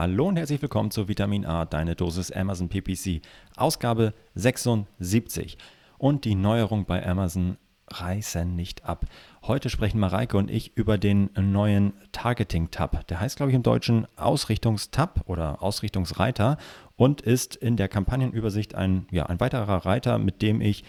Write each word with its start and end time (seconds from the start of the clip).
Hallo 0.00 0.28
und 0.28 0.36
herzlich 0.36 0.62
willkommen 0.62 0.92
zu 0.92 1.08
Vitamin 1.08 1.44
A, 1.44 1.64
deine 1.64 1.96
Dosis 1.96 2.30
Amazon 2.30 2.68
PPC, 2.68 3.20
Ausgabe 3.56 4.14
76. 4.36 5.58
Und 5.98 6.24
die 6.24 6.36
Neuerung 6.36 6.84
bei 6.84 7.04
Amazon 7.04 7.56
reißen 7.88 8.54
nicht 8.54 8.84
ab. 8.84 9.06
Heute 9.42 9.70
sprechen 9.70 9.98
Mareike 9.98 10.36
und 10.36 10.52
ich 10.52 10.76
über 10.76 10.98
den 10.98 11.30
neuen 11.34 11.94
Targeting-Tab. 12.12 13.08
Der 13.08 13.18
heißt, 13.18 13.38
glaube 13.38 13.50
ich, 13.50 13.56
im 13.56 13.64
Deutschen 13.64 14.06
Ausrichtungstab 14.14 15.24
oder 15.26 15.64
Ausrichtungsreiter 15.64 16.58
und 16.94 17.20
ist 17.20 17.56
in 17.56 17.76
der 17.76 17.88
Kampagnenübersicht 17.88 18.76
ein, 18.76 19.08
ja, 19.10 19.26
ein 19.26 19.40
weiterer 19.40 19.84
Reiter, 19.84 20.18
mit 20.18 20.42
dem 20.42 20.60
ich 20.60 20.84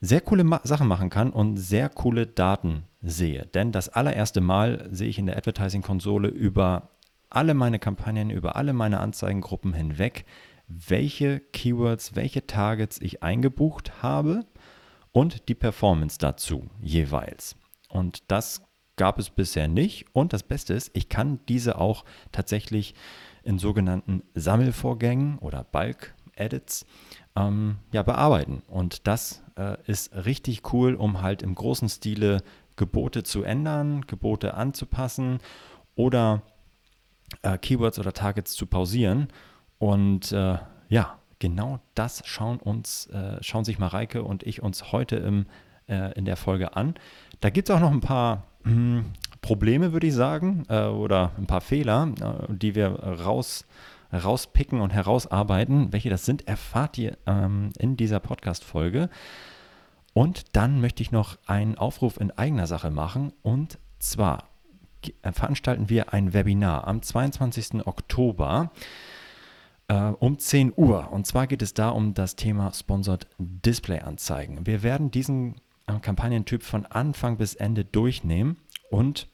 sehr 0.00 0.20
coole 0.20 0.42
Ma 0.42 0.60
Sachen 0.64 0.88
machen 0.88 1.10
kann 1.10 1.30
und 1.30 1.58
sehr 1.58 1.88
coole 1.88 2.26
Daten 2.26 2.82
sehe. 3.02 3.46
Denn 3.54 3.70
das 3.70 3.88
allererste 3.88 4.40
Mal 4.40 4.88
sehe 4.90 5.08
ich 5.08 5.20
in 5.20 5.26
der 5.26 5.36
Advertising-Konsole 5.36 6.26
über 6.26 6.90
alle 7.30 7.54
meine 7.54 7.78
Kampagnen, 7.78 8.30
über 8.30 8.56
alle 8.56 8.72
meine 8.72 9.00
Anzeigengruppen 9.00 9.72
hinweg, 9.72 10.24
welche 10.66 11.40
Keywords, 11.40 12.14
welche 12.14 12.46
Targets 12.46 13.00
ich 13.00 13.22
eingebucht 13.22 14.02
habe 14.02 14.44
und 15.12 15.48
die 15.48 15.54
Performance 15.54 16.18
dazu 16.18 16.68
jeweils. 16.80 17.56
Und 17.88 18.30
das 18.30 18.62
gab 18.96 19.18
es 19.18 19.30
bisher 19.30 19.66
nicht. 19.66 20.06
Und 20.12 20.32
das 20.32 20.42
Beste 20.42 20.74
ist, 20.74 20.90
ich 20.92 21.08
kann 21.08 21.40
diese 21.48 21.78
auch 21.78 22.04
tatsächlich 22.32 22.94
in 23.42 23.58
sogenannten 23.58 24.22
Sammelvorgängen 24.34 25.38
oder 25.38 25.64
Bulk-Edits 25.64 26.84
ähm, 27.34 27.78
ja, 27.92 28.02
bearbeiten. 28.02 28.62
Und 28.68 29.06
das 29.06 29.42
äh, 29.56 29.76
ist 29.86 30.14
richtig 30.14 30.72
cool, 30.72 30.94
um 30.94 31.22
halt 31.22 31.42
im 31.42 31.54
großen 31.54 31.88
Stile 31.88 32.42
Gebote 32.76 33.22
zu 33.22 33.42
ändern, 33.42 34.02
Gebote 34.06 34.54
anzupassen 34.54 35.38
oder 35.94 36.42
äh, 37.42 37.58
Keywords 37.58 37.98
oder 37.98 38.12
Targets 38.12 38.52
zu 38.52 38.66
pausieren. 38.66 39.28
Und 39.78 40.32
äh, 40.32 40.58
ja, 40.88 41.18
genau 41.38 41.80
das 41.94 42.22
schauen 42.26 42.58
uns, 42.58 43.06
äh, 43.06 43.42
schauen 43.42 43.64
sich 43.64 43.78
Mareike 43.78 44.22
und 44.22 44.42
ich 44.42 44.62
uns 44.62 44.92
heute 44.92 45.16
im, 45.16 45.46
äh, 45.88 46.12
in 46.14 46.24
der 46.24 46.36
Folge 46.36 46.76
an. 46.76 46.94
Da 47.40 47.50
gibt 47.50 47.68
es 47.68 47.74
auch 47.74 47.80
noch 47.80 47.90
ein 47.90 48.00
paar 48.00 48.44
mh, 48.64 48.72
hm, 48.72 49.04
Probleme, 49.40 49.92
würde 49.92 50.06
ich 50.06 50.14
sagen, 50.14 50.64
äh, 50.68 50.84
oder 50.84 51.32
ein 51.38 51.46
paar 51.46 51.62
Fehler, 51.62 52.12
äh, 52.20 52.54
die 52.54 52.74
wir 52.74 52.88
raus 52.88 53.64
rauspicken 54.12 54.80
und 54.80 54.90
herausarbeiten. 54.90 55.92
Welche 55.92 56.10
das 56.10 56.24
sind, 56.24 56.48
erfahrt 56.48 56.98
ihr 56.98 57.16
ähm, 57.26 57.70
in 57.78 57.96
dieser 57.96 58.20
Podcast-Folge. 58.20 59.08
Und 60.12 60.56
dann 60.56 60.80
möchte 60.80 61.02
ich 61.02 61.12
noch 61.12 61.38
einen 61.46 61.78
Aufruf 61.78 62.20
in 62.20 62.30
eigener 62.32 62.66
Sache 62.66 62.90
machen. 62.90 63.32
Und 63.42 63.78
zwar 63.98 64.49
veranstalten 65.32 65.88
wir 65.88 66.12
ein 66.12 66.32
Webinar 66.32 66.86
am 66.86 67.02
22. 67.02 67.86
Oktober 67.86 68.70
äh, 69.88 69.94
um 69.94 70.38
10 70.38 70.72
Uhr. 70.76 71.10
Und 71.12 71.26
zwar 71.26 71.46
geht 71.46 71.62
es 71.62 71.74
da 71.74 71.90
um 71.90 72.14
das 72.14 72.36
Thema 72.36 72.72
Sponsored 72.72 73.26
Display 73.38 74.00
Anzeigen. 74.00 74.66
Wir 74.66 74.82
werden 74.82 75.10
diesen 75.10 75.56
äh, 75.86 75.98
Kampagnentyp 76.00 76.62
von 76.62 76.86
Anfang 76.86 77.36
bis 77.36 77.54
Ende 77.54 77.84
durchnehmen 77.84 78.56
und 78.90 79.28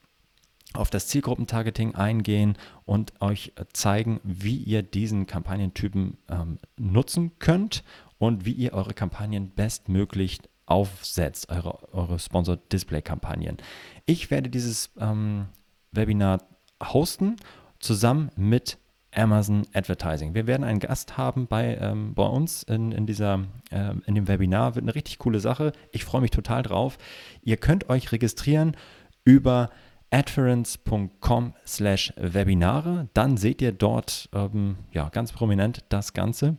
auf 0.73 0.91
das 0.91 1.09
Zielgruppentargeting 1.09 1.95
eingehen 1.95 2.59
und 2.85 3.21
euch 3.21 3.53
zeigen, 3.73 4.21
wie 4.25 4.57
ihr 4.57 4.83
diesen 4.83 5.27
Kampagnentypen 5.27 6.19
ähm, 6.29 6.59
nutzen 6.77 7.39
könnt 7.39 7.83
und 8.19 8.45
wie 8.45 8.53
ihr 8.53 8.73
eure 8.73 8.95
Kampagnen 8.95 9.51
bestmöglich 9.51 10.41
aufsetzt, 10.67 11.49
eure, 11.49 11.93
eure 11.93 12.19
Sponsored 12.19 12.73
Display 12.73 13.03
Kampagnen. 13.03 13.57
Ich 14.05 14.31
werde 14.31 14.51
dieses 14.51 14.91
ähm, 14.99 15.47
Webinar 15.93 16.43
hosten, 16.83 17.37
zusammen 17.79 18.31
mit 18.37 18.79
Amazon 19.15 19.67
Advertising. 19.73 20.35
Wir 20.35 20.47
werden 20.47 20.65
einen 20.65 20.79
Gast 20.79 21.17
haben 21.17 21.47
bei, 21.47 21.77
ähm, 21.81 22.15
bei 22.15 22.27
uns 22.27 22.63
in, 22.65 22.93
in, 22.93 23.07
dieser, 23.07 23.45
äh, 23.71 23.95
in 24.07 24.15
dem 24.15 24.29
Webinar. 24.29 24.75
Wird 24.75 24.85
eine 24.85 24.95
richtig 24.95 25.19
coole 25.19 25.41
Sache. 25.41 25.73
Ich 25.93 26.05
freue 26.05 26.21
mich 26.21 26.31
total 26.31 26.63
drauf. 26.63 26.99
Ihr 27.43 27.57
könnt 27.57 27.89
euch 27.89 28.13
registrieren 28.13 28.77
über 29.25 29.71
adference.com 30.11 31.55
slash 31.67 32.13
Webinare. 32.17 33.09
Dann 33.15 33.37
seht 33.37 33.63
ihr 33.63 33.73
dort 33.73 34.29
ähm, 34.35 34.77
ja, 34.93 35.09
ganz 35.09 35.33
prominent 35.33 35.85
das 35.89 36.13
Ganze, 36.13 36.57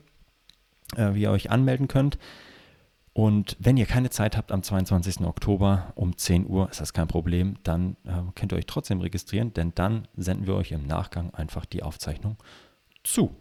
äh, 0.96 1.14
wie 1.14 1.22
ihr 1.24 1.32
euch 1.32 1.52
anmelden 1.52 1.88
könnt. 1.88 2.18
Und 3.18 3.58
wenn 3.60 3.78
ihr 3.78 3.88
keine 3.88 4.12
Zeit 4.12 4.38
habt 4.38 4.52
am 4.52 4.62
22. 4.62 5.22
Oktober 5.22 5.92
um 5.96 6.16
10 6.16 6.46
Uhr, 6.46 6.70
ist 6.70 6.82
das 6.82 6.94
kein 6.94 7.08
Problem, 7.08 7.56
dann 7.64 7.98
äh, 8.06 8.12
könnt 8.36 8.54
ihr 8.54 8.58
euch 8.60 8.68
trotzdem 8.68 9.02
registrieren, 9.02 9.52
denn 9.56 9.72
dann 9.74 10.08
senden 10.16 10.46
wir 10.46 10.54
euch 10.54 10.72
im 10.72 10.86
Nachgang 10.86 11.34
einfach 11.34 11.66
die 11.66 11.82
Aufzeichnung 11.82 12.38
zu. 13.04 13.36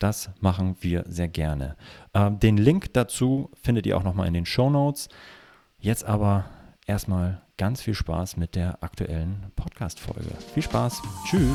Das 0.00 0.30
machen 0.40 0.74
wir 0.80 1.04
sehr 1.06 1.28
gerne. 1.28 1.76
Äh, 2.14 2.32
den 2.32 2.56
Link 2.56 2.94
dazu 2.94 3.48
findet 3.62 3.86
ihr 3.86 3.96
auch 3.96 4.02
nochmal 4.02 4.26
in 4.26 4.34
den 4.34 4.44
Show 4.44 4.70
Notes. 4.70 5.08
Jetzt 5.78 6.04
aber 6.04 6.46
erstmal 6.84 7.42
ganz 7.58 7.82
viel 7.82 7.94
Spaß 7.94 8.36
mit 8.36 8.56
der 8.56 8.82
aktuellen 8.82 9.52
Podcast-Folge. 9.54 10.32
Viel 10.52 10.64
Spaß. 10.64 11.00
Tschüss. 11.26 11.54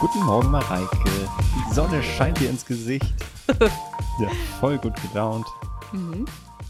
Guten 0.00 0.24
Morgen, 0.24 0.50
Mareike. 0.50 1.10
Die 1.54 1.74
Sonne 1.74 2.02
scheint 2.02 2.40
dir 2.40 2.48
ins 2.48 2.64
Gesicht. 2.64 3.12
ja, 4.18 4.30
voll 4.58 4.78
gut 4.78 4.94
gelaunt. 5.02 5.44
Mhm. 5.92 6.24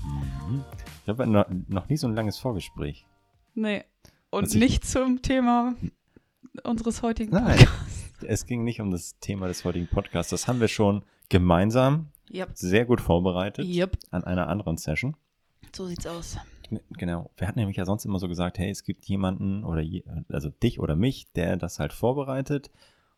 Mhm. 0.05 0.65
Ich 1.05 1.09
habe 1.09 1.29
noch, 1.29 1.47
noch 1.69 1.89
nie 1.89 1.97
so 1.97 2.09
ein 2.09 2.17
langes 2.17 2.39
Vorgespräch. 2.39 3.07
Nee. 3.55 3.85
Und 4.31 4.47
Was 4.47 4.55
nicht 4.55 4.83
ich... 4.83 4.91
zum 4.91 5.23
Thema 5.23 5.77
unseres 6.65 7.03
heutigen 7.03 7.31
Podcasts. 7.31 7.67
Nein, 8.21 8.29
es 8.29 8.47
ging 8.47 8.65
nicht 8.65 8.81
um 8.81 8.91
das 8.91 9.17
Thema 9.21 9.47
des 9.47 9.65
heutigen 9.65 9.87
Podcasts. 9.87 10.31
Das 10.31 10.49
haben 10.49 10.59
wir 10.59 10.67
schon 10.67 11.05
gemeinsam 11.29 12.09
yep. 12.33 12.51
sehr 12.55 12.85
gut 12.85 13.01
vorbereitet 13.01 13.65
yep. 13.65 13.97
an 14.11 14.25
einer 14.25 14.49
anderen 14.49 14.77
Session. 14.77 15.17
So 15.73 15.87
sieht's 15.87 16.09
aus. 16.09 16.37
Genau. 16.97 17.31
Wir 17.37 17.47
hatten 17.47 17.61
nämlich 17.61 17.77
ja 17.77 17.85
sonst 17.85 18.05
immer 18.05 18.19
so 18.19 18.27
gesagt, 18.27 18.59
hey, 18.59 18.71
es 18.71 18.83
gibt 18.83 19.05
jemanden 19.05 19.63
oder 19.63 19.83
je, 19.83 20.03
also 20.29 20.51
dich 20.51 20.81
oder 20.81 20.97
mich, 20.97 21.31
der 21.35 21.57
das 21.57 21.79
halt 21.79 21.93
vorbereitet 21.93 22.73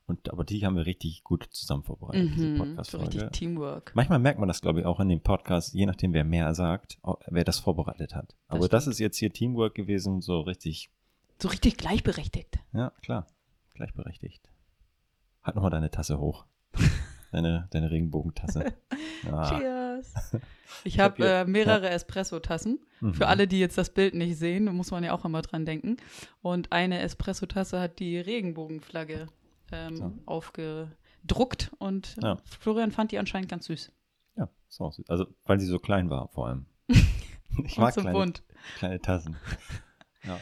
und, 0.06 0.30
aber 0.30 0.44
die 0.44 0.64
haben 0.64 0.76
wir 0.76 0.86
richtig 0.86 1.22
gut 1.22 1.46
zusammen 1.50 1.84
vorbereitet, 1.84 2.30
mhm, 2.30 2.34
diese 2.34 2.54
Podcast-Folge. 2.56 3.12
So 3.12 3.18
richtig 3.18 3.38
Teamwork. 3.38 3.92
Manchmal 3.94 4.18
merkt 4.18 4.38
man 4.38 4.48
das, 4.48 4.60
glaube 4.60 4.80
ich, 4.80 4.86
auch 4.86 5.00
in 5.00 5.08
dem 5.08 5.20
Podcast, 5.20 5.74
je 5.74 5.86
nachdem, 5.86 6.12
wer 6.12 6.24
mehr 6.24 6.54
sagt, 6.54 6.98
wer 7.28 7.44
das 7.44 7.60
vorbereitet 7.60 8.14
hat. 8.14 8.34
Aber 8.48 8.68
das, 8.68 8.84
das 8.84 8.86
ist 8.88 8.98
jetzt 8.98 9.18
hier 9.18 9.32
Teamwork 9.32 9.74
gewesen, 9.74 10.20
so 10.20 10.40
richtig. 10.40 10.90
So 11.40 11.48
richtig 11.48 11.76
gleichberechtigt. 11.76 12.58
Ja, 12.72 12.90
klar. 13.02 13.26
Gleichberechtigt. 13.74 14.48
Halt 15.42 15.56
nochmal 15.56 15.70
deine 15.70 15.90
Tasse 15.90 16.18
hoch. 16.18 16.44
deine, 17.32 17.68
deine 17.70 17.90
Regenbogentasse. 17.90 18.72
Ah. 19.30 19.56
Cheers. 19.56 20.32
Ich 20.84 20.98
habe 20.98 21.22
hab 21.22 21.46
äh, 21.46 21.50
mehrere 21.50 21.84
ja. 21.84 21.90
Espresso-Tassen. 21.90 22.80
Mhm. 23.00 23.14
Für 23.14 23.28
alle, 23.28 23.46
die 23.46 23.60
jetzt 23.60 23.78
das 23.78 23.90
Bild 23.90 24.14
nicht 24.14 24.36
sehen, 24.36 24.64
muss 24.74 24.90
man 24.90 25.04
ja 25.04 25.12
auch 25.12 25.24
immer 25.24 25.42
dran 25.42 25.64
denken. 25.64 25.98
Und 26.40 26.72
eine 26.72 26.98
Espresso-Tasse 26.98 27.78
hat 27.78 28.00
die 28.00 28.18
Regenbogenflagge 28.18 29.28
ähm, 29.72 29.96
so. 29.96 30.12
aufgedruckt 30.26 31.72
und 31.78 32.16
ja. 32.22 32.38
Florian 32.44 32.90
fand 32.90 33.12
die 33.12 33.18
anscheinend 33.18 33.50
ganz 33.50 33.66
süß. 33.66 33.92
Ja, 34.36 34.48
so 34.68 34.90
süß. 34.90 35.08
Also, 35.08 35.26
weil 35.44 35.60
sie 35.60 35.66
so 35.66 35.78
klein 35.78 36.10
war, 36.10 36.28
vor 36.28 36.48
allem. 36.48 36.66
ich 37.64 37.78
mag 37.78 37.94
so 37.94 38.00
kleine, 38.00 38.18
bunt. 38.18 38.42
kleine 38.76 39.00
Tassen. 39.00 39.36
ja. 40.24 40.38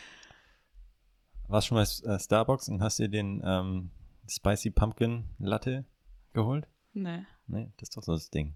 Warst 1.49 1.67
schon 1.67 1.77
bei 1.77 1.83
äh, 1.83 2.19
Starbucks 2.19 2.69
und 2.69 2.83
hast 2.83 2.99
dir 2.99 3.09
den 3.09 3.43
ähm, 3.45 3.91
Spicy 4.29 4.71
Pumpkin 4.71 5.25
Latte 5.39 5.85
geholt? 6.33 6.69
Nee. 6.93 7.25
Nee, 7.47 7.73
das 7.77 7.89
ist 7.89 7.97
doch 7.97 8.03
so 8.03 8.13
das 8.13 8.31
Ding. 8.31 8.55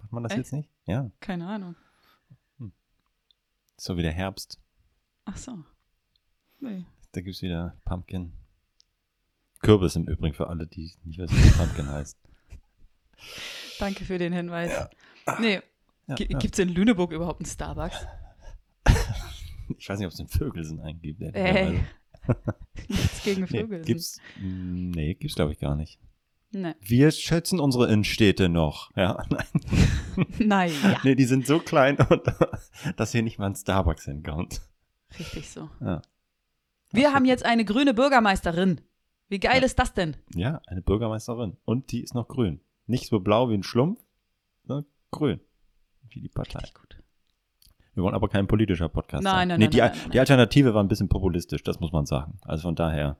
Macht 0.00 0.12
man 0.12 0.22
das 0.24 0.32
Echt? 0.32 0.38
jetzt 0.38 0.52
nicht? 0.52 0.68
Ja. 0.86 1.10
Keine 1.20 1.46
Ahnung. 1.46 1.76
Hm. 2.58 2.72
So 3.76 3.96
wie 3.96 4.02
der 4.02 4.12
Herbst. 4.12 4.60
Ach 5.24 5.36
so. 5.36 5.64
Nee. 6.58 6.84
Da 7.12 7.20
gibt 7.20 7.36
es 7.36 7.42
wieder 7.42 7.76
Pumpkin. 7.84 8.32
Kürbis 9.62 9.96
im 9.96 10.04
Übrigen 10.06 10.34
für 10.34 10.48
alle, 10.48 10.66
die 10.66 10.92
nicht 11.04 11.18
wissen, 11.18 11.36
wie 11.36 11.50
Pumpkin 11.50 11.88
heißt. 11.88 12.18
Danke 13.78 14.04
für 14.04 14.18
den 14.18 14.32
Hinweis. 14.32 14.70
Ja. 15.26 15.38
Nee, 15.40 15.60
ja, 16.08 16.14
gibt 16.16 16.54
es 16.54 16.58
in 16.58 16.68
Lüneburg 16.68 17.12
überhaupt 17.12 17.40
einen 17.40 17.46
Starbucks? 17.46 18.06
ich 19.78 19.88
weiß 19.88 19.98
nicht, 19.98 20.06
ob 20.06 20.12
es 20.12 20.18
in 20.18 20.28
Vögelsen 20.28 20.80
einen 20.80 21.00
gibt. 21.00 21.22
Äh. 21.22 21.80
Nichts 22.88 23.22
gegen 23.24 23.42
Nee, 23.42 23.60
Vögel. 23.60 23.82
gibt's, 23.82 24.20
nee, 24.40 25.14
gibt's 25.14 25.36
glaube 25.36 25.52
ich 25.52 25.58
gar 25.58 25.74
nicht. 25.76 25.98
Nee. 26.54 26.74
Wir 26.80 27.10
schätzen 27.12 27.60
unsere 27.60 27.90
Innenstädte 27.90 28.48
noch. 28.50 28.90
Ja, 28.94 29.24
nein. 29.30 30.26
Naja, 30.38 31.00
Nee, 31.02 31.14
die 31.14 31.24
sind 31.24 31.46
so 31.46 31.58
klein, 31.60 31.96
und, 32.10 32.22
dass 32.96 33.12
hier 33.12 33.22
nicht 33.22 33.38
mal 33.38 33.46
ein 33.46 33.54
Starbucks 33.54 34.04
hinkommt. 34.04 34.60
richtig 35.18 35.48
so. 35.50 35.70
Ja. 35.80 36.02
Wir 36.92 37.14
haben 37.14 37.24
jetzt 37.24 37.44
eine 37.46 37.64
grüne 37.64 37.94
Bürgermeisterin. 37.94 38.82
Wie 39.32 39.40
geil 39.40 39.60
Ja. 39.60 39.64
ist 39.64 39.78
das 39.78 39.94
denn? 39.94 40.14
ja, 40.34 40.60
eine 40.66 40.82
Bürgermeisterin. 40.82 41.56
Und 41.64 41.90
die 41.90 42.02
ist 42.02 42.14
noch 42.14 42.28
grün. 42.28 42.60
Nicht 42.86 43.06
so 43.08 43.18
blau 43.18 43.48
wie 43.48 43.54
ein 43.54 43.62
Schlumpf, 43.62 43.98
sondern 44.66 44.84
grün. 45.10 45.40
Wie 46.10 46.20
die 46.20 46.28
Partei. 46.28 46.58
Richtig 46.58 46.74
gut. 46.74 46.98
Wir 47.94 48.02
wollen 48.02 48.14
aber 48.14 48.28
kein 48.28 48.46
politischer 48.46 48.90
Podcast 48.90 49.24
Nein, 49.24 49.48
sein. 49.48 49.48
nein, 49.48 49.58
nee, 49.58 49.64
nein, 49.64 49.70
die, 49.70 49.78
nein, 49.78 49.90
nein, 49.90 49.98
nein. 50.02 50.10
die 50.10 50.20
Alternative 50.20 50.74
war 50.74 50.82
ein 50.84 50.88
bisschen 50.88 51.08
populistisch, 51.08 51.62
das 51.62 51.80
muss 51.80 51.92
man 51.92 52.04
sagen. 52.04 52.38
Also 52.42 52.62
von 52.64 52.74
daher 52.74 53.16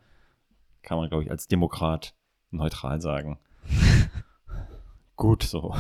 kann 0.82 0.98
man, 0.98 1.08
glaube 1.08 1.24
ich, 1.24 1.30
als 1.30 1.48
Demokrat 1.48 2.14
neutral 2.50 3.00
sagen. 3.00 3.38
Gut 5.16 5.42
so. 5.44 5.74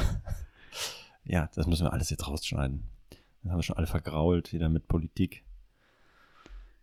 Ja, 1.24 1.50
das 1.54 1.66
müssen 1.66 1.84
wir 1.84 1.92
alles 1.92 2.08
jetzt 2.08 2.26
rausschneiden. 2.26 2.84
Dann 3.42 3.52
haben 3.52 3.58
wir 3.58 3.62
schon 3.64 3.76
alle 3.76 3.86
vergrault, 3.86 4.54
wieder 4.54 4.70
mit 4.70 4.88
Politik. 4.88 5.44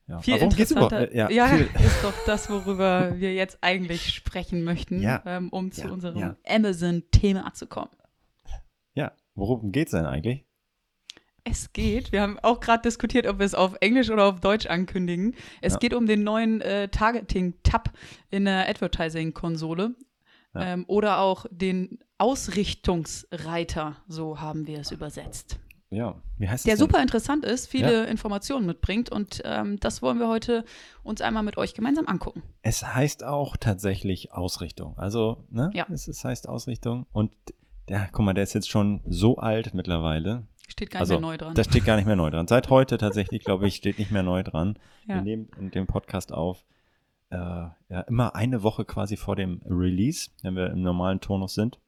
Ja. 0.10 0.20
Viel 0.22 0.40
geht's 0.40 0.72
interessanter. 0.72 1.12
Äh, 1.12 1.16
ja, 1.36 1.48
viel, 1.48 1.70
ist 1.86 2.04
doch 2.04 2.14
das, 2.26 2.50
worüber 2.50 3.20
wir 3.20 3.34
jetzt 3.34 3.60
eigentlich 3.62 4.10
sprechen 4.14 4.64
möchten, 4.64 5.02
Ja. 5.02 5.22
ähm, 5.26 5.50
um 5.50 5.72
zu 5.72 5.82
Ja, 5.88 5.92
unserem 5.92 6.18
ja. 6.18 6.36
Amazon-Thema 6.48 7.54
zu 7.54 7.68
kommen. 7.68 7.92
ja, 8.96 9.12
worum 9.36 9.72
geht's 9.72 9.92
denn 9.92 10.06
eigentlich? 10.06 10.46
Es 11.46 11.72
geht, 11.74 12.12
wir 12.12 12.22
haben 12.22 12.38
auch 12.40 12.60
gerade 12.60 12.82
diskutiert, 12.84 13.26
ob 13.28 13.40
wir 13.40 13.46
es 13.46 13.56
auf 13.56 13.76
Englisch 13.82 14.10
oder 14.10 14.26
auf 14.26 14.40
Deutsch 14.42 14.66
ankündigen. 14.68 15.36
Es 15.62 15.74
Ja. 15.74 15.80
geht 15.80 15.94
um 15.94 16.06
den 16.06 16.24
neuen 16.24 16.60
äh, 16.62 16.90
Targeting-Tab 16.90 17.92
in 18.30 18.46
der 18.46 18.68
Advertising-Konsole 18.68 19.96
Ja. 20.56 20.62
ähm, 20.74 20.86
oder 20.88 21.20
auch 21.20 21.46
den 21.52 22.00
Ausrichtungsreiter, 22.18 23.96
so 24.08 24.40
haben 24.42 24.68
wir 24.68 24.80
es 24.80 24.92
übersetzt. 24.92 25.60
Ja, 25.92 26.22
wie 26.38 26.48
heißt 26.48 26.68
Der 26.68 26.74
es 26.74 26.80
denn? 26.80 26.88
super 26.88 27.02
interessant 27.02 27.46
ist, 27.46 27.68
viele 27.68 28.06
Informationen 28.06 28.68
mitbringt 28.68 29.12
und 29.12 29.42
ähm, 29.44 29.80
das 29.80 30.04
wollen 30.04 30.20
wir 30.20 30.28
heute 30.28 30.64
uns 31.02 31.20
einmal 31.22 31.42
mit 31.42 31.58
euch 31.58 31.74
gemeinsam 31.74 32.08
angucken. 32.08 32.44
Es 32.62 32.86
heißt 32.86 33.24
auch 33.24 33.58
tatsächlich 33.58 34.32
Ausrichtung. 34.32 34.98
Also, 35.00 35.46
ne? 35.50 35.72
Ja. 35.74 35.88
Es, 35.92 36.08
es 36.08 36.24
heißt 36.24 36.48
Ausrichtung. 36.48 37.08
Und 37.12 37.34
der, 37.88 38.08
guck 38.12 38.24
mal, 38.24 38.34
der 38.34 38.44
ist 38.44 38.54
jetzt 38.54 38.70
schon 38.70 39.02
so 39.08 39.38
alt 39.38 39.74
mittlerweile. 39.74 40.46
Steht 40.68 40.92
gar 40.92 41.00
also, 41.02 41.16
nicht 41.16 41.22
mehr 41.22 41.32
neu 41.32 41.38
dran. 41.38 41.56
Da 41.56 41.64
steht 41.64 41.86
gar 41.86 41.96
nicht 41.96 42.06
mehr 42.06 42.16
neu 42.16 42.30
dran. 42.30 42.48
Seit 42.48 42.70
heute 42.70 42.98
tatsächlich, 43.00 43.44
glaube 43.44 43.68
ich, 43.68 43.76
steht 43.76 43.98
nicht 43.98 44.12
mehr 44.12 44.22
neu 44.22 44.44
dran. 44.44 44.78
Wir 45.08 45.16
ja. 45.16 45.22
nehmen 45.22 45.50
in 45.58 45.72
dem 45.72 45.88
Podcast 45.88 46.32
auf. 46.32 46.64
Äh, 47.32 47.38
ja, 47.38 48.02
immer 48.08 48.36
eine 48.36 48.62
Woche 48.62 48.86
quasi 48.86 49.18
vor 49.18 49.36
dem 49.36 49.62
Release, 49.66 50.30
wenn 50.44 50.56
wir 50.56 50.70
im 50.70 50.84
normalen 50.84 51.20
Turnus 51.20 51.56
sind. 51.56 51.80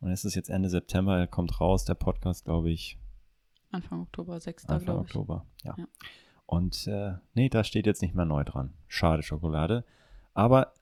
Und 0.00 0.10
es 0.10 0.26
ist 0.26 0.34
jetzt 0.34 0.50
Ende 0.50 0.68
September, 0.68 1.18
er 1.18 1.26
kommt 1.26 1.58
raus, 1.60 1.86
der 1.86 1.94
Podcast, 1.94 2.44
glaube 2.44 2.70
ich, 2.70 2.98
Anfang 3.70 4.02
Oktober, 4.02 4.40
6. 4.40 4.66
Anfang. 4.66 4.98
Oktober. 4.98 5.46
Ja. 5.62 5.74
Ja. 5.78 5.86
Und 6.46 6.86
äh, 6.88 7.14
nee, 7.34 7.48
da 7.48 7.62
steht 7.64 7.86
jetzt 7.86 8.02
nicht 8.02 8.14
mehr 8.14 8.24
neu 8.24 8.42
dran. 8.44 8.74
Schade 8.88 9.22
Schokolade. 9.22 9.84
Aber 10.34 10.74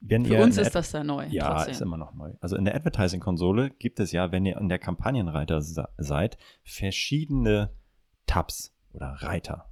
wenn 0.00 0.24
Für 0.24 0.34
ihr 0.34 0.42
uns 0.42 0.56
ist 0.56 0.66
der 0.74 0.80
das 0.80 0.92
ja 0.92 1.04
neu. 1.04 1.26
ja, 1.26 1.52
trotzdem. 1.54 1.72
ist 1.72 1.80
immer 1.82 1.98
noch 1.98 2.14
neu. 2.14 2.32
Also 2.40 2.56
in 2.56 2.64
der 2.64 2.74
Advertising-Konsole 2.74 3.70
gibt 3.70 4.00
es 4.00 4.12
ja, 4.12 4.32
wenn 4.32 4.46
ihr 4.46 4.56
in 4.56 4.70
der 4.70 4.78
Kampagnenreiter 4.78 5.60
se- 5.60 5.88
seid, 5.98 6.38
verschiedene 6.62 7.70
Tabs 8.26 8.74
oder 8.92 9.08
Reiter. 9.20 9.66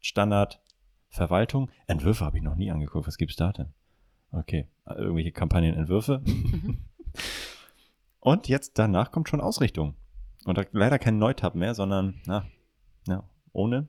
Standard, 0.00 0.60
Verwaltung, 1.08 1.70
Entwürfe 1.86 2.24
habe 2.26 2.36
ich 2.36 2.42
noch 2.44 2.56
nie 2.56 2.70
angeguckt. 2.70 3.06
Was 3.06 3.16
gibt's 3.16 3.36
da 3.36 3.52
denn? 3.52 3.72
Okay, 4.32 4.68
irgendwelche 4.86 5.32
Kampagnenentwürfe. 5.32 6.22
Mhm. 6.26 6.84
Und 8.20 8.48
jetzt 8.48 8.78
danach 8.78 9.10
kommt 9.10 9.28
schon 9.30 9.40
Ausrichtung. 9.40 9.94
Und 10.44 10.58
leider 10.72 10.98
kein 10.98 11.18
Neutab 11.18 11.54
mehr, 11.54 11.74
sondern 11.74 12.20
na, 12.26 12.46
ja, 13.06 13.24
ohne. 13.52 13.88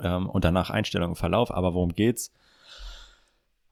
Ähm, 0.00 0.28
und 0.28 0.44
danach 0.44 0.70
Einstellung 0.70 1.10
und 1.10 1.16
Verlauf. 1.16 1.52
Aber 1.52 1.74
worum 1.74 1.92
geht's? 1.92 2.32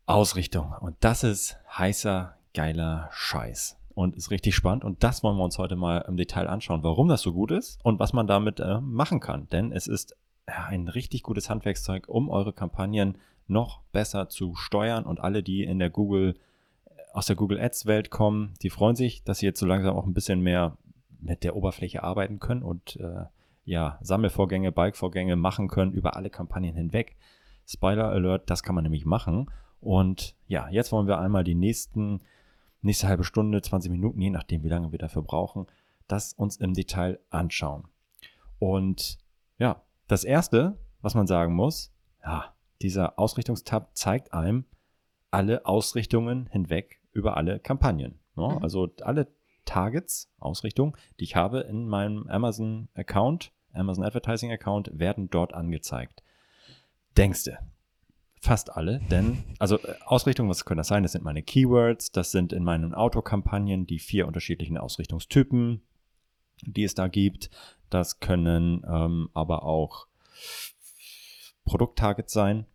Ausrichtung. 0.07 0.73
Und 0.81 0.97
das 1.01 1.25
ist 1.25 1.59
heißer, 1.77 2.37
geiler 2.55 3.09
Scheiß. 3.13 3.77
Und 3.95 4.15
ist 4.15 4.31
richtig 4.31 4.55
spannend. 4.55 4.85
Und 4.85 5.03
das 5.03 5.23
wollen 5.23 5.37
wir 5.37 5.45
uns 5.45 5.59
heute 5.59 5.75
mal 5.75 6.05
im 6.07 6.17
Detail 6.17 6.49
anschauen, 6.49 6.83
warum 6.83 7.09
das 7.09 7.23
so 7.23 7.33
gut 7.33 7.51
ist 7.51 7.83
und 7.83 7.99
was 7.99 8.13
man 8.13 8.27
damit 8.27 8.61
äh, 8.61 8.81
machen 8.81 9.21
kann. 9.21 9.49
Denn 9.49 9.73
es 9.73 9.87
ist 9.87 10.15
ja, 10.47 10.67
ein 10.67 10.89
richtig 10.89 11.23
gutes 11.23 11.49
Handwerkszeug, 11.49 12.07
um 12.09 12.29
eure 12.29 12.53
Kampagnen 12.53 13.19
noch 13.49 13.81
besser 13.93 14.29
zu 14.29 14.55
steuern. 14.55 15.05
Und 15.05 15.21
alle, 15.21 15.43
die 15.43 15.65
in 15.65 15.79
der 15.79 15.91
Google, 15.91 16.35
aus 17.15 17.27
der 17.27 17.37
Google 17.37 17.59
Ads 17.59 17.87
Welt 17.87 18.11
kommen, 18.11 18.55
die 18.63 18.71
freuen 18.71 18.97
sich, 18.97 19.25
dass 19.25 19.39
sie 19.39 19.47
jetzt 19.47 19.61
so 19.61 19.67
langsam 19.67 19.97
auch 19.97 20.07
ein 20.07 20.15
bisschen 20.15 20.41
mehr 20.41 20.77
mit 21.27 21.45
der 21.45 21.57
Oberfläche 21.57 22.03
arbeiten 22.03 22.39
können 22.39 22.63
und 22.63 22.97
äh, 22.97 23.25
ja, 23.65 23.99
Sammelvorgänge, 24.01 24.73
Bike-Vorgänge 24.73 25.37
machen 25.37 25.69
können 25.69 25.93
über 25.93 26.17
alle 26.17 26.31
Kampagnen 26.31 26.75
hinweg. 26.75 27.17
Spoiler 27.67 28.09
Alert, 28.09 28.49
das 28.49 28.63
kann 28.63 28.75
man 28.75 28.85
nämlich 28.85 29.05
machen. 29.05 29.51
Und 29.81 30.37
ja, 30.47 30.69
jetzt 30.71 30.93
wollen 30.93 31.09
wir 31.09 31.19
einmal 31.19 31.45
die 31.45 31.57
nächsten, 31.57 32.21
nächste 32.81 33.09
halbe 33.09 33.25
Stunde, 33.25 33.61
20 33.61 33.91
Minuten, 33.91 34.21
je 34.21 34.31
nachdem, 34.31 34.63
wie 34.63 34.69
lange 34.69 34.93
wir 34.93 34.99
dafür 34.99 35.23
brauchen, 35.23 35.67
das 36.07 36.33
uns 36.33 36.57
im 36.57 36.75
Detail 36.75 37.19
anschauen. 37.31 37.89
Und 38.59 39.19
ja, 39.59 39.83
das 40.07 40.25
erste, 40.25 40.79
was 41.03 41.15
man 41.15 41.27
sagen 41.27 41.55
muss, 41.55 41.93
ja, 42.23 42.55
dieser 42.83 43.19
Ausrichtungstab 43.19 43.97
zeigt 43.97 44.33
einem 44.33 44.65
alle 45.31 45.67
Ausrichtungen 45.67 46.49
hinweg 46.51 47.01
über 47.13 47.37
alle 47.37 47.59
Kampagnen. 47.59 48.21
Ne? 48.37 48.49
Mhm. 48.49 48.63
Also 48.63 48.89
alle 49.03 49.27
Targets, 49.67 50.31
Ausrichtungen, 50.39 50.95
die 51.21 51.25
ich 51.25 51.37
habe 51.37 51.61
in 51.61 51.87
meinem 51.87 52.27
Amazon-Account, 52.29 53.53
Amazon 53.75 54.05
Advertising-Account, 54.05 54.99
werden 54.99 55.29
dort 55.29 55.53
angezeigt. 55.53 56.23
Denkste. 57.17 57.59
Fast 58.41 58.71
alle, 58.77 59.01
denn, 59.11 59.43
also 59.59 59.79
äh, 59.79 59.95
Ausrichtung, 60.05 60.49
was 60.49 60.65
können 60.65 60.79
das 60.79 60.89
sein? 60.89 61.03
Das 61.03 61.13
sind 61.13 61.25
meine 61.25 61.43
Keywords, 61.43 62.13
das 62.13 62.31
sind 62.31 62.53
in 62.53 62.63
meinen 62.65 62.95
Autokampagnen 62.95 63.87
die 63.87 63.99
vier 63.99 64.27
unterschiedlichen 64.27 64.79
Ausrichtungstypen, 64.79 65.83
die 66.63 66.85
es 66.85 66.95
da 66.95 67.09
gibt. 67.09 67.51
Das 67.91 68.21
können 68.21 68.85
ähm, 68.89 69.31
aber 69.35 69.65
auch 69.65 70.07
Produkttargets 71.65 72.33
sein 72.33 72.67